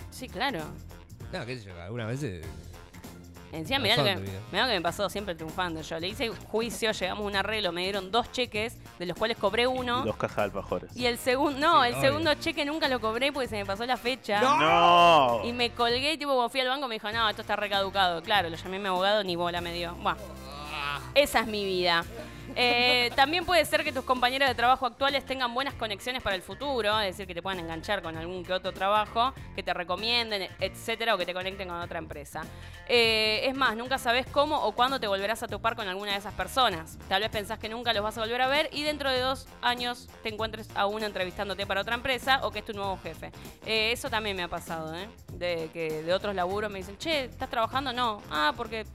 Sí, 0.09 0.29
claro. 0.29 0.59
No, 1.33 1.45
qué 1.45 1.57
sé 1.57 1.65
yo, 1.65 1.81
algunas 1.81 2.07
veces. 2.07 2.45
Encima, 3.51 3.79
mirá 3.79 3.95
lo, 3.97 4.03
que, 4.03 4.15
mirá 4.51 4.63
lo 4.63 4.69
que 4.69 4.75
me 4.75 4.81
pasó 4.81 5.09
siempre 5.09 5.33
triunfando. 5.35 5.81
Yo 5.81 5.99
le 5.99 6.07
hice 6.09 6.29
juicio, 6.29 6.91
llegamos 6.91 7.23
a 7.23 7.27
un 7.27 7.35
arreglo, 7.35 7.71
me 7.71 7.83
dieron 7.83 8.11
dos 8.11 8.31
cheques, 8.31 8.77
de 8.99 9.05
los 9.05 9.17
cuales 9.17 9.37
cobré 9.37 9.65
uno. 9.65 10.01
Y 10.03 10.07
dos 10.07 10.17
cajas 10.17 10.37
de 10.37 10.43
alfajores. 10.43 10.95
Y 10.97 11.05
el 11.05 11.17
segundo, 11.17 11.59
no, 11.59 11.81
Sí, 11.83 11.87
el 11.89 11.93
obvio. 11.93 12.01
segundo 12.01 12.33
cheque 12.35 12.65
nunca 12.65 12.87
lo 12.87 12.99
cobré 12.99 13.31
porque 13.31 13.47
se 13.47 13.55
me 13.55 13.65
pasó 13.65 13.85
la 13.85 13.97
fecha. 13.97 14.41
¡No! 14.41 15.41
Y 15.45 15.53
me 15.53 15.71
colgué 15.71 16.13
y 16.13 16.17
tipo 16.17 16.49
fui 16.49 16.59
al 16.59 16.67
banco 16.67 16.87
me 16.87 16.95
dijo, 16.95 17.11
no, 17.11 17.29
esto 17.29 17.41
está 17.41 17.55
recaducado. 17.55 18.21
Claro, 18.21 18.49
lo 18.49 18.57
llamé 18.57 18.77
a 18.77 18.79
mi 18.79 18.87
abogado, 18.87 19.23
ni 19.23 19.35
bola 19.35 19.61
me 19.61 19.73
dio. 19.73 19.95
Bueno, 19.95 20.17
esa 21.13 21.39
es 21.41 21.47
mi 21.47 21.63
vida. 21.65 22.03
Eh, 22.55 23.11
también 23.15 23.45
puede 23.45 23.65
ser 23.65 23.83
que 23.83 23.91
tus 23.91 24.03
compañeros 24.03 24.47
de 24.47 24.55
trabajo 24.55 24.85
actuales 24.85 25.25
tengan 25.25 25.53
buenas 25.53 25.73
conexiones 25.73 26.21
para 26.21 26.35
el 26.35 26.41
futuro, 26.41 26.99
es 26.99 27.07
decir, 27.07 27.27
que 27.27 27.33
te 27.33 27.41
puedan 27.41 27.59
enganchar 27.59 28.01
con 28.01 28.17
algún 28.17 28.43
que 28.43 28.53
otro 28.53 28.71
trabajo, 28.71 29.33
que 29.55 29.63
te 29.63 29.73
recomienden, 29.73 30.49
etcétera, 30.59 31.15
o 31.15 31.17
que 31.17 31.25
te 31.25 31.33
conecten 31.33 31.67
con 31.67 31.77
otra 31.77 31.99
empresa. 31.99 32.43
Eh, 32.87 33.41
es 33.43 33.55
más, 33.55 33.75
nunca 33.75 33.97
sabes 33.97 34.27
cómo 34.27 34.57
o 34.57 34.73
cuándo 34.73 34.99
te 34.99 35.07
volverás 35.07 35.41
a 35.43 35.47
topar 35.47 35.75
con 35.75 35.87
alguna 35.87 36.11
de 36.11 36.17
esas 36.17 36.33
personas. 36.33 36.97
Tal 37.09 37.21
vez 37.21 37.29
pensás 37.29 37.59
que 37.59 37.69
nunca 37.69 37.93
los 37.93 38.03
vas 38.03 38.17
a 38.17 38.21
volver 38.21 38.41
a 38.41 38.47
ver 38.47 38.69
y 38.71 38.83
dentro 38.83 39.09
de 39.09 39.19
dos 39.19 39.47
años 39.61 40.07
te 40.23 40.29
encuentres 40.29 40.69
a 40.75 40.85
uno 40.85 41.05
entrevistándote 41.05 41.65
para 41.65 41.81
otra 41.81 41.95
empresa 41.95 42.39
o 42.43 42.51
que 42.51 42.59
es 42.59 42.65
tu 42.65 42.73
nuevo 42.73 42.97
jefe. 43.01 43.31
Eh, 43.65 43.91
eso 43.91 44.09
también 44.09 44.35
me 44.35 44.43
ha 44.43 44.47
pasado, 44.47 44.95
¿eh? 44.95 45.07
De 45.33 45.69
que 45.73 46.03
de 46.03 46.13
otros 46.13 46.35
laburos 46.35 46.71
me 46.71 46.79
dicen, 46.79 46.97
che, 46.97 47.25
¿estás 47.25 47.49
trabajando? 47.49 47.91
No. 47.91 48.21
Ah, 48.29 48.53
porque 48.55 48.85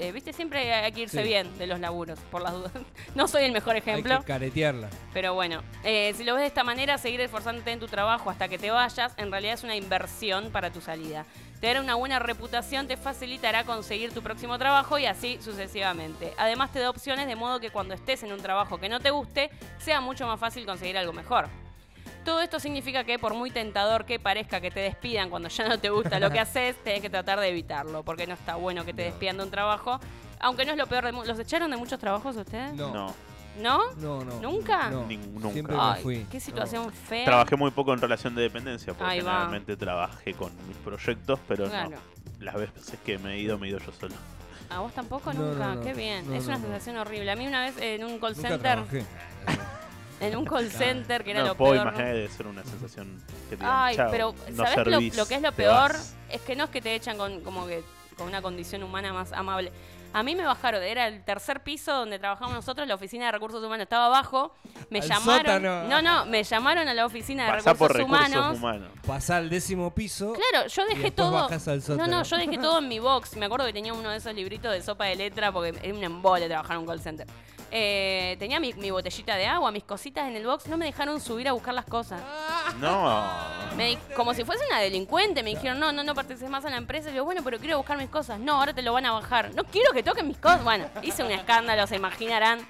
eh, 0.00 0.12
viste, 0.12 0.32
siempre 0.32 0.72
hay 0.72 0.90
que 0.92 1.02
irse 1.02 1.22
Sí. 1.22 1.28
bien 1.28 1.56
de 1.58 1.66
los 1.66 1.78
laburos, 1.80 2.18
por 2.30 2.42
las 2.42 2.52
dudas. 2.52 2.72
no 3.14 3.28
soy 3.28 3.44
el 3.44 3.52
mejor 3.52 3.74
Hay 3.74 3.78
ejemplo, 3.80 4.18
que 4.20 4.24
caretearla. 4.24 4.88
pero 5.12 5.34
bueno, 5.34 5.62
eh, 5.84 6.12
si 6.16 6.24
lo 6.24 6.34
ves 6.34 6.40
de 6.42 6.46
esta 6.48 6.64
manera, 6.64 6.98
seguir 6.98 7.20
esforzándote 7.20 7.70
en 7.72 7.80
tu 7.80 7.86
trabajo 7.86 8.30
hasta 8.30 8.48
que 8.48 8.58
te 8.58 8.70
vayas, 8.70 9.12
en 9.16 9.30
realidad 9.30 9.54
es 9.54 9.64
una 9.64 9.76
inversión 9.76 10.50
para 10.50 10.70
tu 10.70 10.80
salida. 10.80 11.24
Tener 11.60 11.78
una 11.80 11.94
buena 11.94 12.18
reputación 12.18 12.86
te 12.88 12.96
facilitará 12.96 13.64
conseguir 13.64 14.14
tu 14.14 14.22
próximo 14.22 14.58
trabajo 14.58 14.98
y 14.98 15.04
así 15.04 15.38
sucesivamente. 15.42 16.32
Además 16.38 16.72
te 16.72 16.78
da 16.78 16.88
opciones 16.88 17.26
de 17.26 17.36
modo 17.36 17.60
que 17.60 17.70
cuando 17.70 17.92
estés 17.92 18.22
en 18.22 18.32
un 18.32 18.40
trabajo 18.40 18.78
que 18.80 18.88
no 18.88 18.98
te 19.00 19.10
guste, 19.10 19.50
sea 19.78 20.00
mucho 20.00 20.26
más 20.26 20.40
fácil 20.40 20.64
conseguir 20.64 20.96
algo 20.96 21.12
mejor. 21.12 21.48
Todo 22.24 22.40
esto 22.40 22.60
significa 22.60 23.04
que 23.04 23.18
por 23.18 23.34
muy 23.34 23.50
tentador 23.50 24.04
que 24.04 24.18
parezca 24.20 24.60
que 24.60 24.70
te 24.70 24.80
despidan 24.80 25.30
cuando 25.30 25.48
ya 25.48 25.68
no 25.68 25.78
te 25.78 25.88
gusta 25.90 26.20
lo 26.20 26.30
que 26.30 26.38
haces, 26.40 26.76
tenés 26.84 27.00
que 27.00 27.10
tratar 27.10 27.40
de 27.40 27.48
evitarlo, 27.48 28.02
porque 28.02 28.26
no 28.26 28.34
está 28.34 28.56
bueno 28.56 28.84
que 28.84 28.92
te 28.92 29.02
despidan 29.02 29.38
de 29.38 29.44
un 29.44 29.50
trabajo, 29.50 29.98
aunque 30.38 30.64
no 30.64 30.72
es 30.72 30.78
lo 30.78 30.86
peor 30.86 31.04
de 31.04 31.12
¿Los 31.12 31.38
echaron 31.38 31.70
de 31.70 31.76
muchos 31.76 31.98
trabajos 31.98 32.36
ustedes? 32.36 32.74
No. 32.74 32.92
No. 32.92 33.14
¿No? 33.60 33.80
No, 33.96 34.24
no. 34.24 34.40
¿Nunca? 34.40 34.90
No. 34.90 35.06
Nunca. 35.06 35.50
Siempre 35.50 35.74
me 35.76 35.82
Ay, 35.82 36.02
fui. 36.02 36.26
qué 36.30 36.38
situación 36.40 36.92
fea. 36.92 37.24
Trabajé 37.24 37.56
muy 37.56 37.70
poco 37.72 37.92
en 37.92 38.00
relación 38.00 38.34
de 38.34 38.42
dependencia, 38.42 38.94
porque 38.94 39.12
Ahí 39.12 39.20
va. 39.20 39.32
generalmente 39.32 39.76
trabajé 39.76 40.34
con 40.34 40.52
mis 40.68 40.76
proyectos, 40.78 41.38
pero 41.48 41.68
Claro. 41.68 41.90
no. 41.90 41.96
Las 42.44 42.54
veces 42.54 42.96
que 43.04 43.18
me 43.18 43.34
he 43.34 43.38
ido, 43.40 43.58
me 43.58 43.66
he 43.66 43.70
ido 43.70 43.80
yo 43.80 43.92
solo. 43.92 44.14
¿A 44.70 44.78
vos 44.78 44.92
tampoco? 44.94 45.32
No, 45.32 45.40
Nunca. 45.46 45.66
no, 45.66 45.74
no. 45.74 45.80
Qué 45.82 45.94
bien. 45.94 46.28
No, 46.28 46.34
es 46.36 46.46
una 46.46 46.54
no, 46.58 46.60
no. 46.62 46.68
sensación 46.68 46.96
horrible. 46.98 47.30
A 47.32 47.36
mí 47.36 47.46
una 47.46 47.62
vez 47.62 47.76
en 47.78 48.04
un 48.04 48.18
call 48.20 48.34
Nunca 48.36 48.48
center, 48.50 48.60
trabajé. 48.60 49.04
En 50.20 50.36
un 50.36 50.44
call 50.44 50.70
center 50.70 51.24
que 51.24 51.30
era 51.32 51.40
no 51.40 51.48
lo 51.48 51.54
puedo 51.56 51.72
peor. 51.72 51.86
imaginar 51.86 52.14
de 52.14 52.28
ser 52.28 52.46
una 52.46 52.62
sensación 52.64 53.20
que 53.48 53.56
te 53.56 53.62
digan, 53.62 53.70
Ay, 53.72 53.96
"Chao, 53.96 54.10
pero 54.10 54.34
no 54.50 54.64
¿sabés 54.64 54.76
lo, 54.76 54.84
servís, 54.92 55.16
lo 55.16 55.26
que 55.26 55.34
es 55.36 55.42
lo 55.42 55.52
peor? 55.52 55.92
vas". 55.92 56.14
Es 56.30 56.40
que 56.42 56.54
no 56.56 56.64
es 56.64 56.70
que 56.70 56.80
te 56.80 56.94
echan 56.94 57.16
con 57.16 57.40
como 57.40 57.66
que 57.66 57.82
con 58.16 58.28
una 58.28 58.42
condición 58.42 58.82
humana 58.82 59.12
más 59.12 59.32
amable. 59.32 59.72
A 60.12 60.22
mí 60.24 60.34
me 60.34 60.44
bajaron, 60.44 60.82
era 60.82 61.06
el 61.06 61.24
tercer 61.24 61.62
piso 61.62 61.92
donde 61.94 62.18
trabajamos 62.18 62.52
nosotros, 62.54 62.88
la 62.88 62.96
oficina 62.96 63.26
de 63.26 63.32
recursos 63.32 63.62
humanos 63.62 63.84
estaba 63.84 64.06
abajo. 64.06 64.52
Me 64.90 64.98
Al 65.00 65.08
llamaron. 65.08 65.46
sótano. 65.46 65.84
No, 65.84 66.02
no, 66.02 66.26
me 66.26 66.42
llamaron 66.42 66.88
a 66.88 66.94
la 66.94 67.06
oficina 67.06 67.44
de 67.46 67.50
Pasá 67.52 67.72
recursos, 67.72 67.78
por 67.78 67.96
recursos 67.96 68.28
humanos. 68.34 68.56
humanos. 68.58 68.88
Pasá 69.06 69.36
al 69.36 69.48
décimo 69.48 69.94
piso. 69.94 70.32
Claro, 70.32 70.66
yo 70.66 70.82
Y 70.82 70.86
dejé 70.88 71.02
después 71.02 71.14
todo. 71.14 71.32
bajás 71.42 71.68
al 71.68 71.76
no, 71.78 71.82
sótano. 71.82 72.06
no, 72.08 72.22
yo 72.24 72.36
dejé 72.38 72.58
todo 72.58 72.78
en 72.80 72.88
mi 72.88 72.98
box. 72.98 73.36
Me 73.36 73.46
acuerdo 73.46 73.66
que 73.66 73.72
tenía 73.72 73.92
uno 73.94 74.10
de 74.10 74.16
esos 74.16 74.34
libritos 74.34 74.72
de 74.72 74.82
sopa 74.82 75.04
de 75.04 75.14
letra 75.14 75.52
porque 75.52 75.78
era 75.80 75.94
un 75.94 76.02
embole 76.02 76.48
trabajar 76.48 76.72
en 76.76 76.80
un 76.80 76.86
call 76.88 77.00
center. 77.00 77.26
Eh, 77.72 78.34
tenía 78.40 78.58
mi, 78.58 78.72
mi 78.72 78.90
botellita 78.90 79.36
de 79.36 79.46
agua, 79.46 79.70
mis 79.70 79.84
cositas 79.84 80.26
en 80.28 80.34
el 80.34 80.44
box. 80.44 80.66
No 80.66 80.76
me 80.76 80.86
dejaron 80.86 81.20
subir 81.20 81.46
a 81.46 81.52
buscar 81.52 81.72
las 81.72 81.84
cosas. 81.84 82.20
No. 82.80 83.22
Me 83.76 83.98
como 84.16 84.34
si 84.34 84.44
fuese 84.44 84.64
una 84.66 84.80
delincuente. 84.80 85.42
Me 85.42 85.50
dijeron, 85.50 85.78
no, 85.78 85.92
no, 85.92 86.02
no 86.02 86.14
participes 86.14 86.50
más 86.50 86.64
en 86.64 86.72
la 86.72 86.76
empresa. 86.78 87.10
Y 87.10 87.14
yo, 87.14 87.24
bueno, 87.24 87.42
pero 87.44 87.58
quiero 87.58 87.76
buscar 87.78 87.96
mis 87.98 88.08
cosas. 88.10 88.38
No, 88.40 88.58
ahora 88.58 88.74
te 88.74 88.82
lo 88.82 88.92
van 88.92 89.06
a 89.06 89.12
bajar. 89.12 89.54
No 89.54 89.64
quiero 89.64 89.92
que 89.92 90.02
toquen 90.02 90.28
mis 90.28 90.38
cosas. 90.38 90.62
Bueno, 90.64 90.86
hice 91.02 91.22
un 91.24 91.30
escándalo, 91.30 91.86
se 91.86 91.96
imaginarán. 91.96 92.60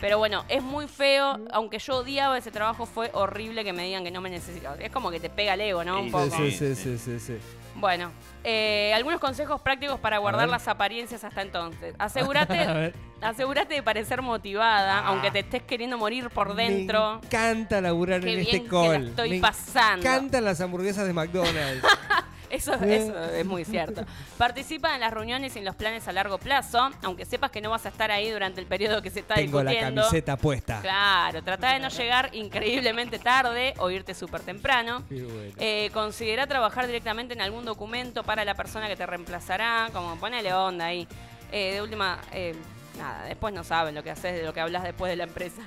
Pero 0.00 0.18
bueno, 0.18 0.44
es 0.48 0.62
muy 0.62 0.86
feo. 0.86 1.38
Aunque 1.52 1.78
yo 1.80 1.96
odiaba 1.96 2.38
ese 2.38 2.50
trabajo, 2.52 2.86
fue 2.86 3.10
horrible 3.14 3.64
que 3.64 3.72
me 3.72 3.82
digan 3.84 4.04
que 4.04 4.10
no 4.12 4.20
me 4.20 4.30
necesito. 4.30 4.72
Es 4.74 4.92
como 4.92 5.10
que 5.10 5.18
te 5.18 5.28
pega 5.28 5.54
el 5.54 5.60
ego, 5.62 5.82
¿no? 5.82 5.98
Un 5.98 6.04
Sí, 6.06 6.10
poco. 6.10 6.30
Sí, 6.36 6.50
sí, 6.52 6.74
sí, 6.76 6.98
sí, 6.98 7.18
sí. 7.18 7.38
Bueno, 7.80 8.10
eh, 8.44 8.92
algunos 8.94 9.20
consejos 9.20 9.60
prácticos 9.60 10.00
para 10.00 10.18
guardar 10.18 10.48
las 10.48 10.66
apariencias 10.68 11.22
hasta 11.24 11.42
entonces. 11.42 11.94
Asegúrate, 11.98 12.92
asegúrate 13.20 13.74
de 13.74 13.82
parecer 13.82 14.20
motivada, 14.22 15.00
aunque 15.06 15.30
te 15.30 15.40
estés 15.40 15.62
queriendo 15.62 15.96
morir 15.98 16.28
por 16.30 16.54
dentro. 16.54 17.20
Me 17.20 17.26
encanta 17.26 17.80
laburar 17.80 18.20
Qué 18.20 18.30
en 18.30 18.40
bien 18.40 18.46
este 18.56 18.62
que 18.64 18.68
call. 18.68 19.04
la 19.04 19.10
estoy 19.10 19.30
Me 19.30 19.40
pasando. 19.40 20.00
encantan 20.06 20.44
las 20.44 20.60
hamburguesas 20.60 21.06
de 21.06 21.12
McDonald's. 21.12 21.84
Eso, 22.50 22.74
eso 22.74 23.24
es 23.30 23.44
muy 23.46 23.64
cierto. 23.64 24.04
Participa 24.36 24.94
en 24.94 25.00
las 25.00 25.12
reuniones 25.12 25.54
y 25.56 25.58
en 25.58 25.64
los 25.64 25.76
planes 25.76 26.08
a 26.08 26.12
largo 26.12 26.38
plazo, 26.38 26.90
aunque 27.02 27.24
sepas 27.24 27.50
que 27.50 27.60
no 27.60 27.70
vas 27.70 27.84
a 27.86 27.90
estar 27.90 28.10
ahí 28.10 28.30
durante 28.30 28.60
el 28.60 28.66
periodo 28.66 29.02
que 29.02 29.10
se 29.10 29.20
está 29.20 29.34
Tengo 29.34 29.62
la 29.62 29.70
discutiendo. 29.70 30.02
camiseta 30.02 30.36
puesta. 30.36 30.80
Claro, 30.80 31.42
trata 31.42 31.72
de 31.72 31.80
no 31.80 31.88
llegar 31.88 32.30
increíblemente 32.34 33.18
tarde 33.18 33.74
o 33.78 33.90
irte 33.90 34.14
súper 34.14 34.40
temprano. 34.40 35.04
Bueno. 35.10 35.52
Eh, 35.58 35.90
considera 35.92 36.46
trabajar 36.46 36.86
directamente 36.86 37.34
en 37.34 37.40
algún 37.40 37.64
documento 37.64 38.22
para 38.24 38.44
la 38.44 38.54
persona 38.54 38.88
que 38.88 38.96
te 38.96 39.06
reemplazará, 39.06 39.88
como 39.92 40.16
ponele 40.16 40.52
onda 40.52 40.86
ahí. 40.86 41.06
Eh, 41.52 41.72
de 41.74 41.82
última, 41.82 42.18
eh, 42.32 42.54
nada, 42.98 43.24
después 43.24 43.54
no 43.54 43.64
saben 43.64 43.94
lo 43.94 44.02
que 44.02 44.10
haces, 44.10 44.34
de 44.36 44.42
lo 44.42 44.52
que 44.52 44.60
hablas 44.60 44.82
después 44.82 45.10
de 45.10 45.16
la 45.16 45.24
empresa. 45.24 45.62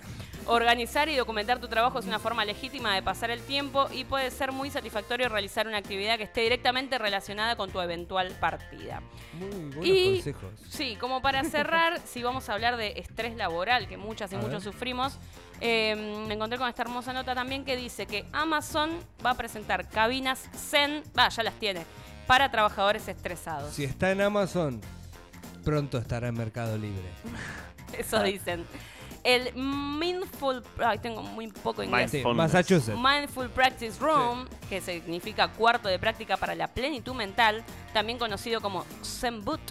Organizar 0.47 1.08
y 1.08 1.15
documentar 1.15 1.60
tu 1.60 1.67
trabajo 1.67 1.99
es 1.99 2.06
una 2.06 2.17
forma 2.19 2.43
legítima 2.43 2.95
de 2.95 3.04
pasar 3.04 3.30
el 3.30 3.41
tiempo 3.41 3.88
y 3.93 4.06
puede 4.06 4.32
ser 4.32 4.51
muy 4.51 4.69
satisfactorio 4.71 5.30
realizar 5.30 5.67
una 5.67 5.77
actividad 5.77 6.17
que 6.17 6.23
esté 6.23 6.41
directamente 6.41 6.97
relacionada 6.97 7.56
con 7.56 7.69
tu 7.71 7.80
eventual 7.80 8.32
partida. 8.39 9.01
Muy 9.34 9.49
buenos 9.69 9.86
y- 9.86 10.13
consejos. 10.15 10.51
Sí, 10.69 10.95
como 10.99 11.21
para 11.21 11.43
cerrar, 11.43 11.99
si 12.06 12.23
vamos 12.23 12.49
a 12.49 12.54
hablar 12.54 12.75
de 12.75 12.93
estrés 12.99 13.36
laboral, 13.36 13.88
que 13.88 13.97
muchas 13.97 14.32
y 14.32 14.36
A 14.36 14.39
muchos 14.39 14.63
ver. 14.65 14.73
sufrimos, 14.73 15.17
eh, 15.62 15.95
me 16.27 16.34
encontré 16.34 16.58
con 16.58 16.67
esta 16.67 16.82
hermosa 16.82 17.13
nota 17.13 17.36
también 17.36 17.63
que 17.63 17.77
dice 17.77 18.08
que 18.08 18.25
Amazon 18.34 18.89
va 19.25 19.32
a 19.32 19.36
presentar 19.36 19.88
cabinas 19.89 20.49
Zen, 20.56 21.04
va, 21.17 21.30
ya 21.30 21.43
las 21.43 21.54
tiene, 21.60 21.86
para 22.25 22.49
trabajadores 22.49 23.08
estresados. 23.08 23.73
Si 23.75 23.84
está 23.84 24.12
en 24.12 24.21
Amazon, 24.21 24.82
pronto 25.63 25.99
estará 25.99 26.30
en 26.30 26.36
Mercado 26.36 26.77
Libre. 26.77 27.06
Eso 27.97 28.23
dicen. 28.23 28.65
El 29.23 29.53
Mindful, 29.55 30.63
ay, 30.79 30.97
tengo 30.99 31.21
muy 31.21 31.47
poco 31.47 31.84
inglés. 31.84 32.12
Sí, 32.12 32.17
Mindfulness. 32.17 32.53
Massachusetts. 32.53 32.97
Mindful 32.97 33.49
Practice 33.49 33.99
Room, 33.99 34.47
que 34.69 34.81
significa 34.81 35.49
cuarto 35.49 35.89
de 35.89 35.99
práctica 35.99 36.38
para 36.38 36.55
la 36.55 36.67
plenitud 36.67 37.13
mental, 37.13 37.63
también 37.93 38.17
conocido 38.17 38.62
como 38.62 38.86
Zen 39.03 39.43
Boot, 39.43 39.62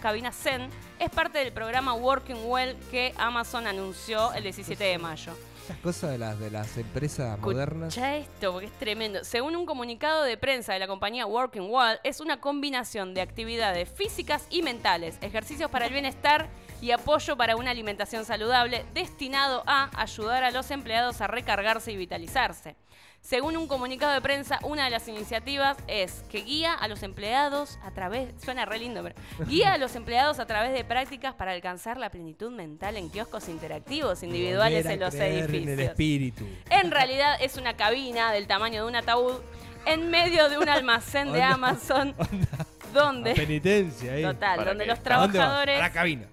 cabina 0.00 0.32
Zen, 0.32 0.68
es 0.98 1.10
parte 1.10 1.38
del 1.38 1.52
programa 1.52 1.94
Working 1.94 2.44
Well 2.44 2.76
que 2.90 3.14
Amazon 3.16 3.66
anunció 3.66 4.32
el 4.32 4.42
17 4.42 4.82
de 4.82 4.98
mayo. 4.98 5.32
Esas 5.64 5.78
cosas 5.78 6.10
de 6.12 6.18
las, 6.18 6.38
de 6.40 6.50
las 6.50 6.78
empresas 6.78 7.38
modernas. 7.38 7.88
Escucha 7.88 8.16
esto, 8.16 8.52
porque 8.52 8.68
es 8.68 8.72
tremendo. 8.78 9.22
Según 9.22 9.54
un 9.54 9.66
comunicado 9.66 10.22
de 10.22 10.38
prensa 10.38 10.72
de 10.72 10.78
la 10.78 10.86
compañía 10.86 11.26
Working 11.26 11.68
Well, 11.68 11.98
es 12.04 12.20
una 12.20 12.40
combinación 12.40 13.12
de 13.12 13.20
actividades 13.20 13.90
físicas 13.90 14.46
y 14.48 14.62
mentales, 14.62 15.18
ejercicios 15.20 15.70
para 15.70 15.84
el 15.84 15.92
bienestar 15.92 16.48
y 16.80 16.90
apoyo 16.92 17.36
para 17.36 17.56
una 17.56 17.70
alimentación 17.70 18.24
saludable, 18.24 18.84
destinado 18.94 19.62
a 19.66 19.90
ayudar 20.00 20.44
a 20.44 20.50
los 20.50 20.70
empleados 20.70 21.20
a 21.20 21.26
recargarse 21.26 21.92
y 21.92 21.96
vitalizarse. 21.96 22.76
Según 23.20 23.56
un 23.56 23.66
comunicado 23.66 24.14
de 24.14 24.20
prensa, 24.20 24.58
una 24.62 24.84
de 24.84 24.90
las 24.90 25.08
iniciativas 25.08 25.76
es 25.88 26.22
que 26.30 26.38
guía 26.42 26.72
a 26.72 26.86
los 26.86 27.02
empleados 27.02 27.78
a 27.82 27.90
través, 27.90 28.32
suena 28.42 28.64
re 28.64 28.78
lindo, 28.78 29.02
pero 29.02 29.16
guía 29.46 29.72
a 29.72 29.78
los 29.78 29.96
empleados 29.96 30.38
a 30.38 30.46
través 30.46 30.72
de 30.72 30.84
prácticas 30.84 31.34
para 31.34 31.52
alcanzar 31.52 31.98
la 31.98 32.10
plenitud 32.10 32.50
mental 32.52 32.96
en 32.96 33.10
kioscos 33.10 33.48
interactivos 33.48 34.22
individuales 34.22 34.86
en 34.86 35.00
los 35.00 35.14
creer 35.14 35.44
edificios. 35.50 35.62
En 35.64 35.68
el 35.68 35.80
espíritu. 35.80 36.46
En 36.70 36.90
realidad 36.90 37.36
es 37.40 37.56
una 37.56 37.76
cabina 37.76 38.32
del 38.32 38.46
tamaño 38.46 38.82
de 38.82 38.88
un 38.88 38.96
ataúd 38.96 39.40
en 39.84 40.10
medio 40.10 40.48
de 40.48 40.58
un 40.58 40.68
almacén 40.68 41.32
de. 41.32 41.42
Amazon 41.48 42.14
Onda, 42.18 42.66
donde 42.92 43.34
penitencia 43.34 44.12
ahí. 44.12 44.22
total, 44.22 44.56
¿Para 44.58 44.70
donde 44.70 44.84
qué? 44.84 44.90
los 44.90 44.98
¿A 45.00 45.16
dónde 45.16 45.38
vas? 45.38 45.46
A 45.46 45.50
trabajadores 45.50 45.78
la 45.80 45.92
cabina. 45.92 46.26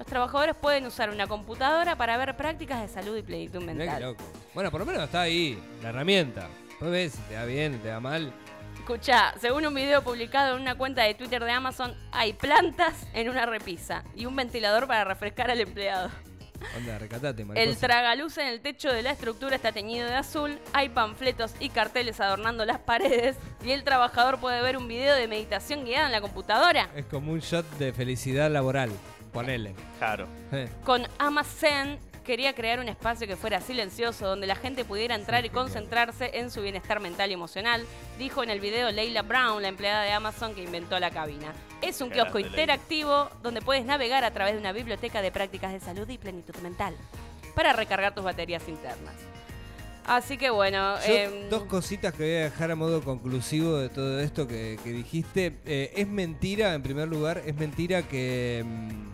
Los 0.00 0.06
trabajadores 0.06 0.56
pueden 0.56 0.86
usar 0.86 1.10
una 1.10 1.26
computadora 1.26 1.94
para 1.94 2.16
ver 2.16 2.34
prácticas 2.34 2.80
de 2.80 2.88
salud 2.88 3.18
y 3.18 3.22
plenitud 3.22 3.60
Mirá 3.60 3.72
qué 3.72 3.78
mental. 3.80 4.02
loco. 4.02 4.24
Bueno, 4.54 4.70
por 4.70 4.80
lo 4.80 4.86
menos 4.86 5.02
está 5.02 5.20
ahí, 5.20 5.62
la 5.82 5.90
herramienta. 5.90 6.48
Después 6.68 6.90
ves 6.90 7.12
si 7.12 7.20
te 7.28 7.34
da 7.34 7.44
bien, 7.44 7.78
te 7.82 7.88
da 7.88 8.00
mal. 8.00 8.32
Escucha, 8.78 9.34
según 9.38 9.66
un 9.66 9.74
video 9.74 10.02
publicado 10.02 10.56
en 10.56 10.62
una 10.62 10.74
cuenta 10.74 11.02
de 11.02 11.12
Twitter 11.12 11.44
de 11.44 11.50
Amazon, 11.50 11.94
hay 12.12 12.32
plantas 12.32 12.94
en 13.12 13.28
una 13.28 13.44
repisa 13.44 14.02
y 14.16 14.24
un 14.24 14.34
ventilador 14.34 14.86
para 14.86 15.04
refrescar 15.04 15.50
al 15.50 15.60
empleado. 15.60 16.08
Onda, 16.78 16.98
recatate, 16.98 17.44
El 17.56 17.76
tragaluz 17.76 18.38
en 18.38 18.46
el 18.46 18.62
techo 18.62 18.90
de 18.90 19.02
la 19.02 19.10
estructura 19.10 19.56
está 19.56 19.70
teñido 19.72 20.08
de 20.08 20.14
azul, 20.14 20.58
hay 20.72 20.88
panfletos 20.88 21.52
y 21.60 21.68
carteles 21.68 22.20
adornando 22.20 22.64
las 22.64 22.78
paredes 22.78 23.36
y 23.62 23.72
el 23.72 23.84
trabajador 23.84 24.40
puede 24.40 24.62
ver 24.62 24.78
un 24.78 24.88
video 24.88 25.14
de 25.14 25.28
meditación 25.28 25.84
guiada 25.84 26.06
en 26.06 26.12
la 26.12 26.22
computadora. 26.22 26.88
Es 26.96 27.04
como 27.04 27.32
un 27.32 27.40
shot 27.40 27.66
de 27.78 27.92
felicidad 27.92 28.50
laboral. 28.50 28.90
Ponele. 29.32 29.74
Claro. 29.98 30.26
Con 30.84 31.06
Amazon 31.18 31.98
quería 32.24 32.54
crear 32.54 32.78
un 32.78 32.88
espacio 32.88 33.26
que 33.26 33.36
fuera 33.36 33.60
silencioso 33.60 34.26
donde 34.26 34.46
la 34.46 34.54
gente 34.54 34.84
pudiera 34.84 35.14
entrar 35.14 35.44
y 35.44 35.50
concentrarse 35.50 36.30
en 36.34 36.50
su 36.50 36.62
bienestar 36.62 37.00
mental 37.00 37.30
y 37.30 37.34
emocional, 37.34 37.84
dijo 38.18 38.42
en 38.42 38.50
el 38.50 38.60
video 38.60 38.90
Leila 38.92 39.22
Brown, 39.22 39.62
la 39.62 39.68
empleada 39.68 40.02
de 40.02 40.12
Amazon 40.12 40.54
que 40.54 40.62
inventó 40.62 40.98
la 40.98 41.10
cabina. 41.10 41.52
Es 41.82 42.00
un 42.00 42.10
kiosco 42.10 42.38
interactivo 42.38 43.30
donde 43.42 43.62
puedes 43.62 43.84
navegar 43.84 44.24
a 44.24 44.30
través 44.30 44.54
de 44.54 44.60
una 44.60 44.72
biblioteca 44.72 45.22
de 45.22 45.32
prácticas 45.32 45.72
de 45.72 45.80
salud 45.80 46.08
y 46.08 46.18
plenitud 46.18 46.54
mental 46.62 46.94
para 47.54 47.72
recargar 47.72 48.14
tus 48.14 48.24
baterías 48.24 48.68
internas. 48.68 49.14
Así 50.06 50.38
que 50.38 50.50
bueno, 50.50 50.96
Yo, 51.06 51.14
em, 51.14 51.48
dos 51.50 51.64
cositas 51.64 52.12
que 52.14 52.22
voy 52.22 52.32
a 52.32 52.44
dejar 52.44 52.70
a 52.70 52.76
modo 52.76 53.02
conclusivo 53.02 53.76
de 53.76 53.88
todo 53.88 54.20
esto 54.20 54.46
que, 54.48 54.78
que 54.82 54.90
dijiste. 54.90 55.58
Eh, 55.66 55.92
es 55.94 56.08
mentira, 56.08 56.74
en 56.74 56.82
primer 56.82 57.06
lugar, 57.08 57.42
es 57.44 57.54
mentira 57.54 58.02
que, 58.02 58.64
mm, 58.64 59.09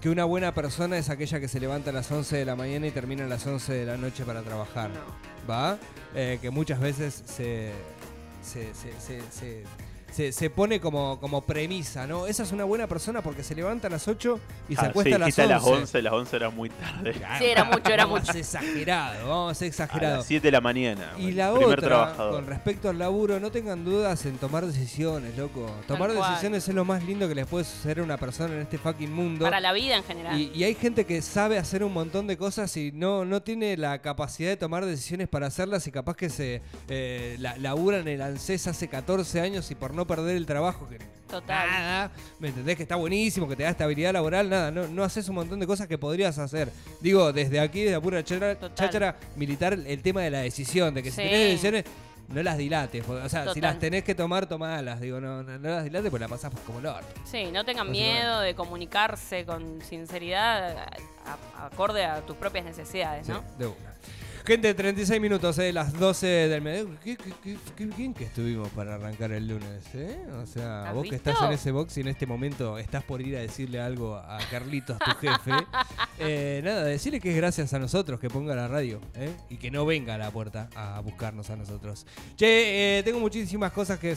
que 0.00 0.08
una 0.08 0.24
buena 0.24 0.54
persona 0.54 0.96
es 0.98 1.10
aquella 1.10 1.40
que 1.40 1.48
se 1.48 1.60
levanta 1.60 1.90
a 1.90 1.92
las 1.92 2.10
11 2.10 2.36
de 2.36 2.44
la 2.44 2.56
mañana 2.56 2.86
y 2.86 2.90
termina 2.90 3.24
a 3.24 3.28
las 3.28 3.46
11 3.46 3.72
de 3.72 3.84
la 3.86 3.96
noche 3.96 4.24
para 4.24 4.42
trabajar. 4.42 4.90
no. 4.90 5.00
¿Va? 5.48 5.78
Eh, 6.14 6.38
que 6.40 6.50
muchas 6.50 6.80
veces 6.80 7.22
se, 7.26 7.72
se, 8.42 8.72
se, 8.74 9.20
se- 9.30 9.64
se- 10.12 10.32
se- 10.32 10.50
pone 10.50 10.80
como, 10.80 11.18
como 11.20 11.42
premisa, 11.42 12.06
¿no? 12.06 12.26
Esa 12.26 12.42
es 12.42 12.52
una 12.52 12.64
buena 12.64 12.86
persona 12.86 13.22
porque 13.22 13.42
se 13.42 13.54
levanta 13.54 13.86
a 13.86 13.90
las 13.90 14.06
8 14.08 14.40
y 14.68 14.74
se 14.76 14.80
Ah, 14.84 14.88
acuesta 14.88 15.10
sí, 15.10 15.14
a 15.14 15.18
las 15.18 15.26
dijiste 15.26 15.42
11. 15.42 15.52
a 15.52 15.56
las 15.56 15.64
11, 15.64 16.02
las 16.02 16.12
11 16.12 16.36
era 16.36 16.50
muy 16.50 16.70
tarde. 16.70 17.14
Sí, 17.38 17.44
era 17.44 17.64
mucho, 17.64 17.90
era 17.92 18.04
Vamos 18.04 18.18
a 18.18 18.20
mucho. 18.22 18.32
ser 18.32 18.40
exagerado, 18.40 19.28
vamos 19.28 19.52
a 19.52 19.54
ser 19.54 19.66
A 19.66 19.68
exagerado. 19.68 20.16
las 20.18 20.26
7 20.26 20.46
de 20.48 20.52
la 20.52 20.60
mañana. 20.60 21.12
Y 21.18 21.30
la 21.32 21.52
otra, 21.52 21.76
trabajador. 21.76 22.34
con 22.34 22.46
respecto 22.46 22.88
al 22.88 22.98
laburo, 22.98 23.38
no 23.40 23.50
tengan 23.50 23.84
dudas 23.84 24.24
en 24.26 24.36
tomar 24.38 24.66
decisiones, 24.66 25.36
loco. 25.36 25.70
Tomar 25.86 26.12
decisiones 26.12 26.66
es 26.68 26.74
lo 26.74 26.84
más 26.84 27.04
lindo 27.04 27.28
que 27.28 27.34
les 27.34 27.46
puede 27.46 27.64
suceder 27.64 28.00
a 28.00 28.02
una 28.02 28.16
persona 28.16 28.54
en 28.54 28.60
este 28.60 28.78
fucking 28.78 29.12
mundo. 29.12 29.44
para 29.44 29.60
la 29.60 29.72
vida 29.72 29.96
en 29.96 30.04
general. 30.04 30.38
Y, 30.40 30.50
y 30.54 30.64
hay 30.64 30.74
gente 30.74 31.04
que 31.04 31.22
sabe 31.22 31.58
hacer 31.58 31.84
un 31.84 31.92
montón 31.92 32.26
de 32.26 32.36
cosas 32.36 32.76
y 32.76 32.90
no, 32.92 33.24
no 33.24 33.42
tiene 33.42 33.76
la 33.76 34.00
capacidad 34.00 34.48
de 34.50 34.56
tomar 34.56 34.84
decisiones 34.84 35.28
para 35.28 35.46
hacerlas 35.46 35.86
y 35.86 35.92
capaz 35.92 36.16
que 36.16 36.28
se 36.30 36.62
eh, 36.88 37.36
la, 37.38 37.56
laburan 37.56 38.00
en 38.02 38.08
el 38.08 38.22
ANSES 38.22 38.66
hace 38.66 38.88
14 38.88 39.40
años 39.40 39.70
y 39.70 39.74
por 39.74 39.94
no 39.94 39.99
perder 40.06 40.36
el 40.36 40.46
trabajo, 40.46 40.88
que 40.88 40.98
Total. 41.28 41.68
nada, 41.68 42.10
¿me 42.38 42.48
entendés? 42.48 42.76
Que 42.76 42.82
está 42.82 42.96
buenísimo, 42.96 43.48
que 43.48 43.56
te 43.56 43.62
da 43.62 43.70
estabilidad 43.70 44.12
laboral, 44.12 44.48
nada, 44.50 44.70
no, 44.70 44.86
no 44.88 45.04
haces 45.04 45.28
un 45.28 45.36
montón 45.36 45.60
de 45.60 45.66
cosas 45.66 45.86
que 45.86 45.98
podrías 45.98 46.38
hacer. 46.38 46.70
Digo, 47.00 47.32
desde 47.32 47.60
aquí, 47.60 47.82
desde 47.84 48.00
pura 48.00 48.22
cháchara, 48.24 49.16
militar 49.36 49.72
el 49.74 50.02
tema 50.02 50.22
de 50.22 50.30
la 50.30 50.40
decisión, 50.40 50.92
de 50.94 51.02
que 51.02 51.10
Sí. 51.10 51.16
si 51.16 51.22
tenés 51.22 51.48
decisiones... 51.50 51.84
No 52.28 52.40
las 52.44 52.56
dilates, 52.58 53.08
o 53.08 53.28
sea, 53.28 53.40
si 53.42 53.46
Total. 53.48 53.62
las 53.62 53.78
tenés 53.80 54.04
que 54.04 54.14
tomar, 54.14 54.46
tomalas. 54.46 55.00
Digo, 55.00 55.20
no, 55.20 55.42
no, 55.42 55.58
no 55.58 55.68
las 55.68 55.82
dilates, 55.82 56.10
pues 56.10 56.20
la 56.20 56.28
pasás 56.28 56.52
como 56.64 56.78
el 56.78 56.86
orto. 56.86 57.08
Sí, 57.24 57.46
no 57.52 57.64
tengan 57.64 57.90
miedo 57.90 58.38
de 58.38 58.54
comunicarse 58.54 59.44
con 59.44 59.82
sinceridad 59.82 60.78
a- 60.78 60.90
a- 61.58 61.66
acorde 61.66 62.04
a 62.04 62.20
tus 62.24 62.36
propias 62.36 62.64
necesidades, 62.66 63.26
Sí, 63.26 63.32
¿no? 63.32 63.42
de 63.58 63.66
una. 63.66 63.94
Gente, 64.50 64.74
36 64.74 65.20
minutos, 65.20 65.56
eh, 65.60 65.72
las 65.72 65.92
12 65.92 66.26
del 66.26 66.60
mediodía. 66.60 66.98
¿Qué, 67.04 67.16
qué, 67.16 67.32
qué- 67.40 67.56
qué 67.76 67.86
bien 67.86 68.12
que 68.12 68.24
estuvimos 68.24 68.68
para 68.70 68.96
arrancar 68.96 69.30
el 69.30 69.46
lunes, 69.46 69.84
¿eh? 69.94 70.26
O 70.42 70.44
sea, 70.44 70.88
¿Has 70.88 70.94
vos 70.96 71.08
que 71.08 71.14
estás 71.14 71.40
en 71.42 71.52
ese 71.52 71.70
box 71.70 71.98
y 71.98 72.00
en 72.00 72.08
este 72.08 72.26
momento 72.26 72.76
estás 72.76 73.04
por 73.04 73.22
ir 73.22 73.36
a 73.36 73.40
decirle 73.42 73.80
algo 73.80 74.16
a 74.16 74.40
Carlitos, 74.50 74.98
tu 74.98 75.12
jefe. 75.12 75.52
eh, 76.18 76.62
nada, 76.64 76.82
decirle 76.82 77.20
que 77.20 77.30
es 77.30 77.36
gracias 77.36 77.72
a 77.74 77.78
nosotros 77.78 78.18
que 78.18 78.28
ponga 78.28 78.56
la 78.56 78.66
radio, 78.66 79.00
¿eh? 79.14 79.30
Y 79.50 79.56
que 79.56 79.70
no 79.70 79.86
venga 79.86 80.16
a 80.16 80.18
la 80.18 80.32
puerta 80.32 80.68
a 80.74 80.98
buscarnos 80.98 81.48
a 81.50 81.54
nosotros. 81.54 82.04
Che, 82.34 83.02
tengo 83.04 83.20
muchísimas 83.20 83.70
cosas 83.70 84.00
que 84.00 84.08